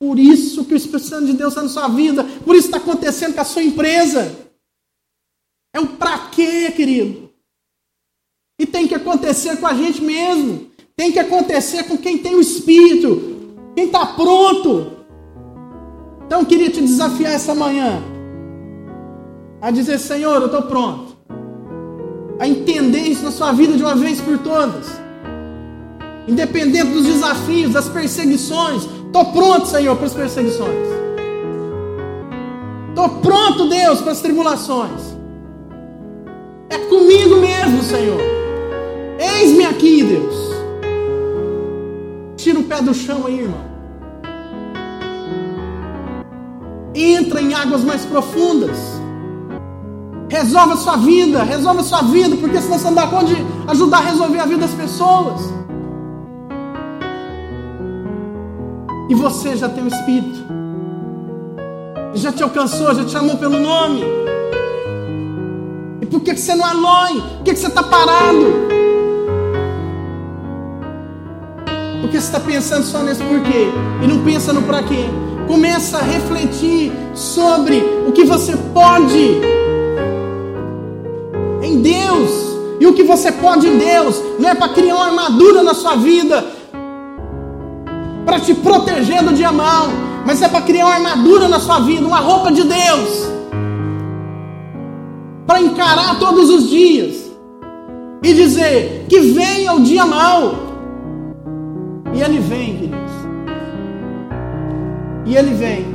Por 0.00 0.18
isso 0.18 0.64
que 0.64 0.74
o 0.74 0.76
Espírito 0.76 1.08
Santo 1.08 1.26
de 1.26 1.34
Deus 1.34 1.52
está 1.52 1.62
na 1.62 1.68
sua 1.68 1.88
vida. 1.88 2.24
Por 2.44 2.56
isso 2.56 2.66
está 2.66 2.78
acontecendo 2.78 3.34
com 3.34 3.40
a 3.40 3.44
sua 3.44 3.62
empresa. 3.62 4.36
É 5.72 5.78
um 5.78 5.86
pra 5.86 6.30
quê, 6.30 6.72
querido? 6.72 7.30
E 8.58 8.66
tem 8.66 8.88
que 8.88 8.94
acontecer 8.96 9.56
com 9.58 9.66
a 9.66 9.74
gente 9.74 10.02
mesmo. 10.02 10.71
Tem 10.96 11.10
que 11.10 11.18
acontecer 11.18 11.84
com 11.84 11.96
quem 11.96 12.18
tem 12.18 12.34
o 12.34 12.40
Espírito. 12.40 13.50
Quem 13.74 13.86
está 13.86 14.06
pronto. 14.06 14.92
Então 16.26 16.40
eu 16.40 16.46
queria 16.46 16.70
te 16.70 16.80
desafiar 16.80 17.32
essa 17.32 17.54
manhã. 17.54 18.02
A 19.60 19.70
dizer, 19.70 19.98
Senhor, 19.98 20.40
eu 20.40 20.46
estou 20.46 20.62
pronto 20.62 21.12
a 22.42 22.48
entender 22.48 23.02
isso 23.02 23.22
na 23.22 23.30
sua 23.30 23.52
vida 23.52 23.76
de 23.76 23.84
uma 23.84 23.94
vez 23.94 24.20
por 24.20 24.36
todas. 24.38 25.00
Independente 26.26 26.90
dos 26.90 27.06
desafios, 27.06 27.72
das 27.72 27.88
perseguições, 27.88 28.82
estou 29.06 29.26
pronto, 29.26 29.66
Senhor, 29.66 29.94
para 29.94 30.06
as 30.06 30.12
perseguições. 30.12 30.88
Estou 32.88 33.08
pronto, 33.20 33.68
Deus, 33.68 34.00
para 34.00 34.10
as 34.10 34.20
tribulações. 34.20 35.16
É 36.68 36.78
comigo 36.78 37.36
mesmo, 37.36 37.80
Senhor. 37.84 38.20
Eis-me 39.20 39.64
aqui, 39.64 40.02
Deus. 40.02 40.41
Tira 42.42 42.58
o 42.58 42.64
pé 42.64 42.82
do 42.82 42.92
chão 42.92 43.24
aí, 43.24 43.38
irmão. 43.38 43.60
Entra 46.92 47.40
em 47.40 47.54
águas 47.54 47.84
mais 47.84 48.04
profundas. 48.04 48.76
Resolve 50.28 50.72
a 50.72 50.76
sua 50.76 50.96
vida, 50.96 51.44
resolve 51.44 51.82
a 51.82 51.84
sua 51.84 52.02
vida, 52.02 52.34
porque 52.34 52.60
senão 52.60 52.80
você 52.80 52.86
não 52.86 52.94
dá 52.94 53.06
conta 53.06 53.26
de 53.26 53.36
ajudar 53.68 53.98
a 53.98 54.00
resolver 54.00 54.40
a 54.40 54.46
vida 54.46 54.66
das 54.66 54.74
pessoas. 54.74 55.40
E 59.08 59.14
você 59.14 59.56
já 59.56 59.68
tem 59.68 59.84
o 59.84 59.86
Espírito. 59.86 60.44
Já 62.14 62.32
te 62.32 62.42
alcançou, 62.42 62.92
já 62.92 63.04
te 63.04 63.12
chamou 63.12 63.36
pelo 63.36 63.60
nome. 63.60 64.02
E 66.00 66.06
por 66.06 66.20
que, 66.20 66.34
que 66.34 66.40
você 66.40 66.56
não 66.56 66.66
alói? 66.66 67.20
Por 67.20 67.44
que, 67.44 67.52
que 67.52 67.60
você 67.60 67.68
está 67.68 67.84
parado? 67.84 68.81
Você 72.12 72.18
está 72.18 72.40
pensando 72.40 72.84
só 72.84 73.02
nesse 73.02 73.22
porquê 73.22 73.68
e 74.02 74.06
não 74.06 74.22
pensa 74.22 74.52
no 74.52 74.60
para 74.64 74.82
quê. 74.82 75.06
Começa 75.48 75.96
a 75.96 76.02
refletir 76.02 76.92
sobre 77.14 77.82
o 78.06 78.12
que 78.12 78.22
você 78.22 78.54
pode 78.74 79.40
em 81.62 81.80
Deus. 81.80 82.30
E 82.78 82.86
o 82.86 82.92
que 82.92 83.02
você 83.02 83.32
pode 83.32 83.66
em 83.66 83.78
Deus 83.78 84.22
não 84.38 84.46
é 84.46 84.54
para 84.54 84.68
criar 84.68 84.94
uma 84.96 85.06
armadura 85.06 85.62
na 85.62 85.72
sua 85.72 85.96
vida, 85.96 86.44
para 88.26 88.38
te 88.38 88.52
proteger 88.56 89.22
do 89.22 89.32
dia 89.32 89.50
mal, 89.50 89.88
mas 90.26 90.42
é 90.42 90.48
para 90.48 90.60
criar 90.60 90.84
uma 90.84 90.94
armadura 90.96 91.48
na 91.48 91.60
sua 91.60 91.80
vida, 91.80 92.06
uma 92.06 92.20
roupa 92.20 92.52
de 92.52 92.62
Deus, 92.62 93.26
para 95.46 95.62
encarar 95.62 96.18
todos 96.18 96.50
os 96.50 96.68
dias 96.68 97.32
e 98.22 98.34
dizer 98.34 99.06
que 99.08 99.18
venha 99.18 99.72
o 99.72 99.80
dia 99.80 100.04
mal. 100.04 100.71
E 102.14 102.20
ele 102.20 102.38
vem, 102.38 102.76
queridos. 102.76 103.12
E 105.24 105.36
ele 105.36 105.54
vem. 105.54 105.86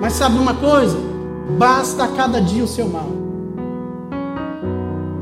Mas 0.00 0.14
sabe 0.14 0.38
uma 0.38 0.54
coisa? 0.54 0.96
Basta 1.56 2.04
a 2.04 2.08
cada 2.08 2.40
dia 2.40 2.64
o 2.64 2.68
seu 2.68 2.88
mal. 2.88 3.08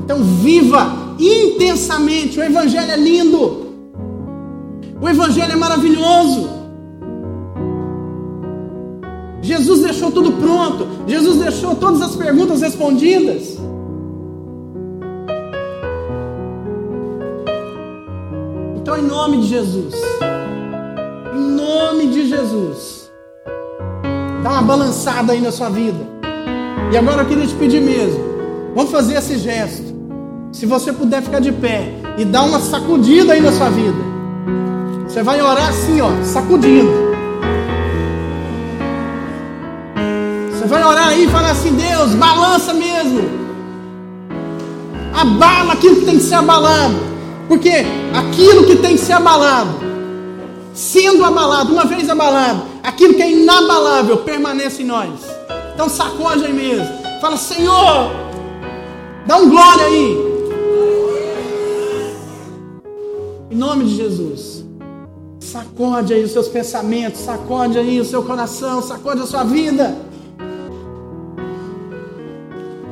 Então 0.02 0.22
viva 0.22 1.14
intensamente. 1.18 2.38
O 2.38 2.44
Evangelho 2.44 2.90
é 2.90 2.96
lindo. 2.96 3.66
O 5.00 5.08
Evangelho 5.08 5.52
é 5.52 5.56
maravilhoso. 5.56 6.48
Jesus 9.42 9.80
deixou 9.80 10.10
tudo 10.10 10.32
pronto. 10.32 10.86
Jesus 11.06 11.38
deixou 11.38 11.74
todas 11.74 12.00
as 12.02 12.16
perguntas 12.16 12.60
respondidas. 12.60 13.58
Em 18.98 19.02
nome 19.02 19.38
de 19.38 19.48
Jesus, 19.48 19.94
em 21.34 21.40
nome 21.40 22.06
de 22.08 22.28
Jesus, 22.28 22.98
Dá 24.42 24.50
uma 24.50 24.62
balançada 24.62 25.32
aí 25.32 25.40
na 25.40 25.50
sua 25.50 25.68
vida. 25.68 25.98
E 26.92 26.96
agora 26.96 27.22
eu 27.22 27.26
queria 27.26 27.46
te 27.46 27.54
pedir 27.54 27.80
mesmo. 27.80 28.18
Vamos 28.74 28.90
fazer 28.90 29.14
esse 29.14 29.37
gesto. 29.37 29.94
Se 30.52 30.64
você 30.64 30.92
puder 30.92 31.22
ficar 31.22 31.40
de 31.40 31.52
pé 31.52 31.92
e 32.16 32.24
dar 32.24 32.44
uma 32.44 32.61
sacudida 32.61 33.32
aí 33.32 33.40
na 33.40 33.52
sua 33.52 33.68
vida. 33.68 33.98
Você 35.06 35.22
vai 35.22 35.42
orar 35.42 35.68
assim, 35.68 36.00
ó, 36.00 36.08
sacudindo. 36.24 36.90
Você 40.52 40.66
vai 40.66 40.84
orar 40.84 41.08
aí 41.08 41.24
e 41.24 41.28
falar 41.28 41.50
assim: 41.50 41.74
Deus, 41.74 42.14
balança 42.14 42.72
mesmo. 42.72 43.28
Abala 45.12 45.72
aquilo 45.72 45.96
que 45.96 46.04
tem 46.06 46.16
que 46.16 46.22
ser 46.22 46.37
abalado. 46.37 46.96
Porque 47.48 47.72
aquilo 48.14 48.66
que 48.66 48.76
tem 48.76 48.94
que 48.94 49.02
ser 49.02 49.14
abalado, 49.14 49.70
sendo 50.74 51.24
abalado, 51.24 51.72
uma 51.72 51.87
vez 51.87 52.08
abalado, 52.11 52.62
aquilo 52.82 53.14
que 53.14 53.22
é 53.22 53.32
inabalável 53.32 54.18
permanece 54.18 54.82
em 54.82 54.87
nós. 54.87 55.11
Então 55.74 55.88
sacode 55.88 56.44
aí 56.44 56.52
mesmo. 56.52 56.87
Fala, 57.20 57.38
Senhor, 57.38 58.11
dá 59.26 59.38
um 59.38 59.48
glória 59.48 59.87
aí. 59.87 60.28
Em 63.51 63.57
nome 63.57 63.86
de 63.86 63.96
Jesus. 63.96 64.64
Sacode 65.40 66.12
aí 66.12 66.22
os 66.22 66.32
seus 66.32 66.49
pensamentos, 66.49 67.20
sacode 67.22 67.78
aí 67.78 67.99
o 67.99 68.05
seu 68.05 68.22
coração, 68.22 68.82
sacode 68.82 69.22
a 69.22 69.26
sua 69.26 69.44
vida. 69.44 69.96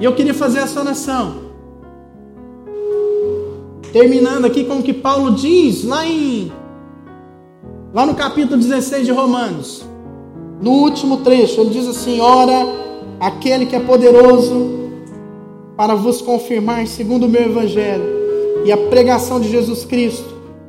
E 0.01 0.05
eu 0.05 0.15
queria 0.15 0.33
fazer 0.33 0.61
essa 0.61 0.81
oração. 0.81 1.46
Terminando 3.97 4.45
aqui 4.45 4.63
com 4.63 4.81
o 4.81 4.83
que 4.83 4.93
Paulo 4.93 5.31
diz 5.31 5.83
lá 5.83 6.07
em 6.07 6.53
Lá 7.95 8.05
no 8.05 8.15
capítulo 8.15 8.61
16 8.61 9.07
de 9.07 9.11
Romanos, 9.11 9.87
no 10.61 10.71
último 10.71 11.23
trecho, 11.23 11.63
ele 11.63 11.71
diz 11.71 11.89
assim: 11.89 12.21
Ora, 12.21 12.67
aquele 13.19 13.65
que 13.65 13.75
é 13.75 13.81
poderoso 13.81 14.91
para 15.79 15.95
vos 15.95 16.21
confirmar, 16.21 16.87
segundo 16.87 17.25
o 17.25 17.29
meu 17.31 17.45
evangelho 17.45 18.05
e 18.67 18.71
a 18.71 18.77
pregação 18.77 19.41
de 19.41 19.49
Jesus 19.49 19.87
Cristo, 19.87 20.29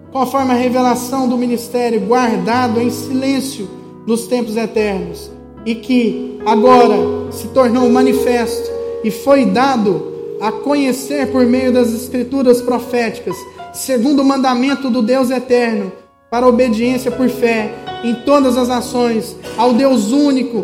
conforme 0.10 0.52
a 0.52 0.56
revelação 0.56 1.28
do 1.28 1.38
ministério 1.38 2.00
guardado 2.00 2.80
em 2.80 2.90
silêncio 2.90 3.68
nos 4.08 4.26
tempos 4.26 4.56
eternos, 4.56 5.30
e 5.66 5.76
que 5.76 6.40
agora 6.46 6.96
se 7.32 7.50
tornou 7.50 7.90
manifesto 7.90 8.72
e 9.04 9.12
foi 9.12 9.44
dado 9.48 10.07
a 10.42 10.52
conhecer 10.52 11.32
por 11.32 11.46
meio 11.46 11.72
das 11.72 11.90
escrituras 11.94 12.62
proféticas, 12.62 13.36
segundo 13.74 14.22
o 14.22 14.26
mandamento 14.26 14.90
do 14.90 15.02
Deus 15.02 15.30
eterno 15.30 15.92
para 16.30 16.48
obediência 16.48 17.10
por 17.10 17.30
fé 17.30 17.74
em 18.04 18.14
todas 18.14 18.58
as 18.58 18.68
nações, 18.68 19.36
ao 19.58 19.74
Deus 19.74 20.12
único 20.12 20.64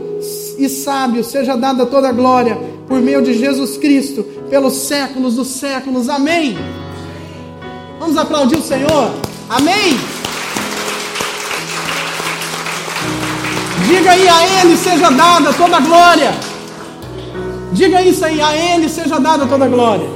e 0.57 0.69
sábio, 0.69 1.23
seja 1.23 1.55
dada 1.55 1.85
toda 1.85 2.09
a 2.09 2.11
glória 2.11 2.57
por 2.87 2.99
meio 3.01 3.21
de 3.21 3.33
Jesus 3.33 3.77
Cristo, 3.77 4.23
pelos 4.49 4.73
séculos 4.73 5.35
dos 5.35 5.47
séculos. 5.47 6.09
Amém. 6.09 6.57
Vamos 7.99 8.17
aplaudir 8.17 8.57
o 8.57 8.61
Senhor. 8.61 9.11
Amém. 9.49 9.97
Diga 13.87 14.11
aí, 14.11 14.27
a 14.27 14.61
Ele 14.61 14.77
seja 14.77 15.09
dada 15.09 15.53
toda 15.53 15.77
a 15.77 15.79
glória. 15.79 16.52
Diga 17.73 18.03
isso 18.03 18.23
aí, 18.23 18.39
a 18.39 18.55
Ele 18.55 18.87
seja 18.87 19.19
dada 19.19 19.47
toda 19.47 19.65
a 19.65 19.67
glória. 19.67 20.07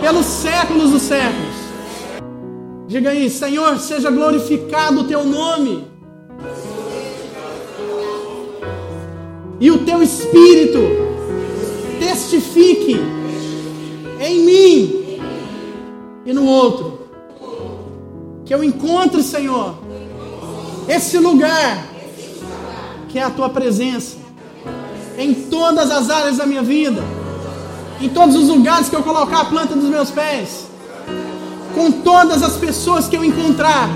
Pelos 0.00 0.26
séculos 0.26 0.90
dos 0.90 1.02
séculos. 1.02 1.54
Diga 2.88 3.10
aí, 3.10 3.30
Senhor, 3.30 3.78
seja 3.78 4.10
glorificado 4.10 5.02
o 5.02 5.04
teu 5.04 5.24
nome. 5.24 5.86
E 9.60 9.70
o 9.70 9.78
teu 9.84 10.02
espírito 10.02 10.80
testifique 12.00 13.00
em 14.20 14.44
mim 14.44 15.20
e 16.26 16.32
no 16.32 16.44
outro. 16.46 16.98
Que 18.44 18.52
eu 18.52 18.64
encontre, 18.64 19.22
Senhor, 19.22 19.76
esse 20.88 21.16
lugar 21.16 21.86
que 23.08 23.20
é 23.20 23.22
a 23.22 23.30
tua 23.30 23.48
presença 23.48 24.23
em 25.16 25.34
todas 25.34 25.90
as 25.90 26.10
áreas 26.10 26.38
da 26.38 26.46
minha 26.46 26.62
vida, 26.62 27.02
em 28.00 28.08
todos 28.08 28.36
os 28.36 28.48
lugares 28.48 28.88
que 28.88 28.96
eu 28.96 29.02
colocar 29.02 29.42
a 29.42 29.44
planta 29.44 29.74
dos 29.74 29.88
meus 29.88 30.10
pés, 30.10 30.66
com 31.74 31.90
todas 31.90 32.42
as 32.42 32.56
pessoas 32.56 33.08
que 33.08 33.16
eu 33.16 33.24
encontrar, 33.24 33.88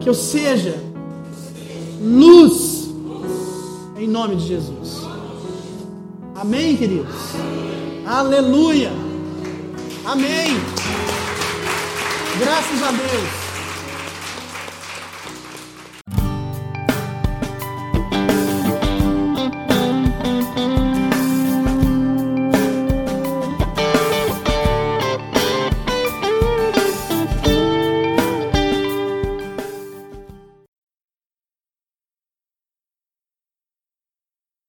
que 0.00 0.08
eu 0.08 0.14
seja 0.14 0.82
luz 2.00 2.90
em 3.96 4.08
nome 4.08 4.36
de 4.36 4.46
Jesus. 4.48 5.02
Amém, 6.34 6.76
queridos? 6.76 7.14
Aleluia. 8.04 8.90
Amém. 10.04 10.60
Graças 12.40 12.82
a 12.82 12.90
Deus. 12.90 13.41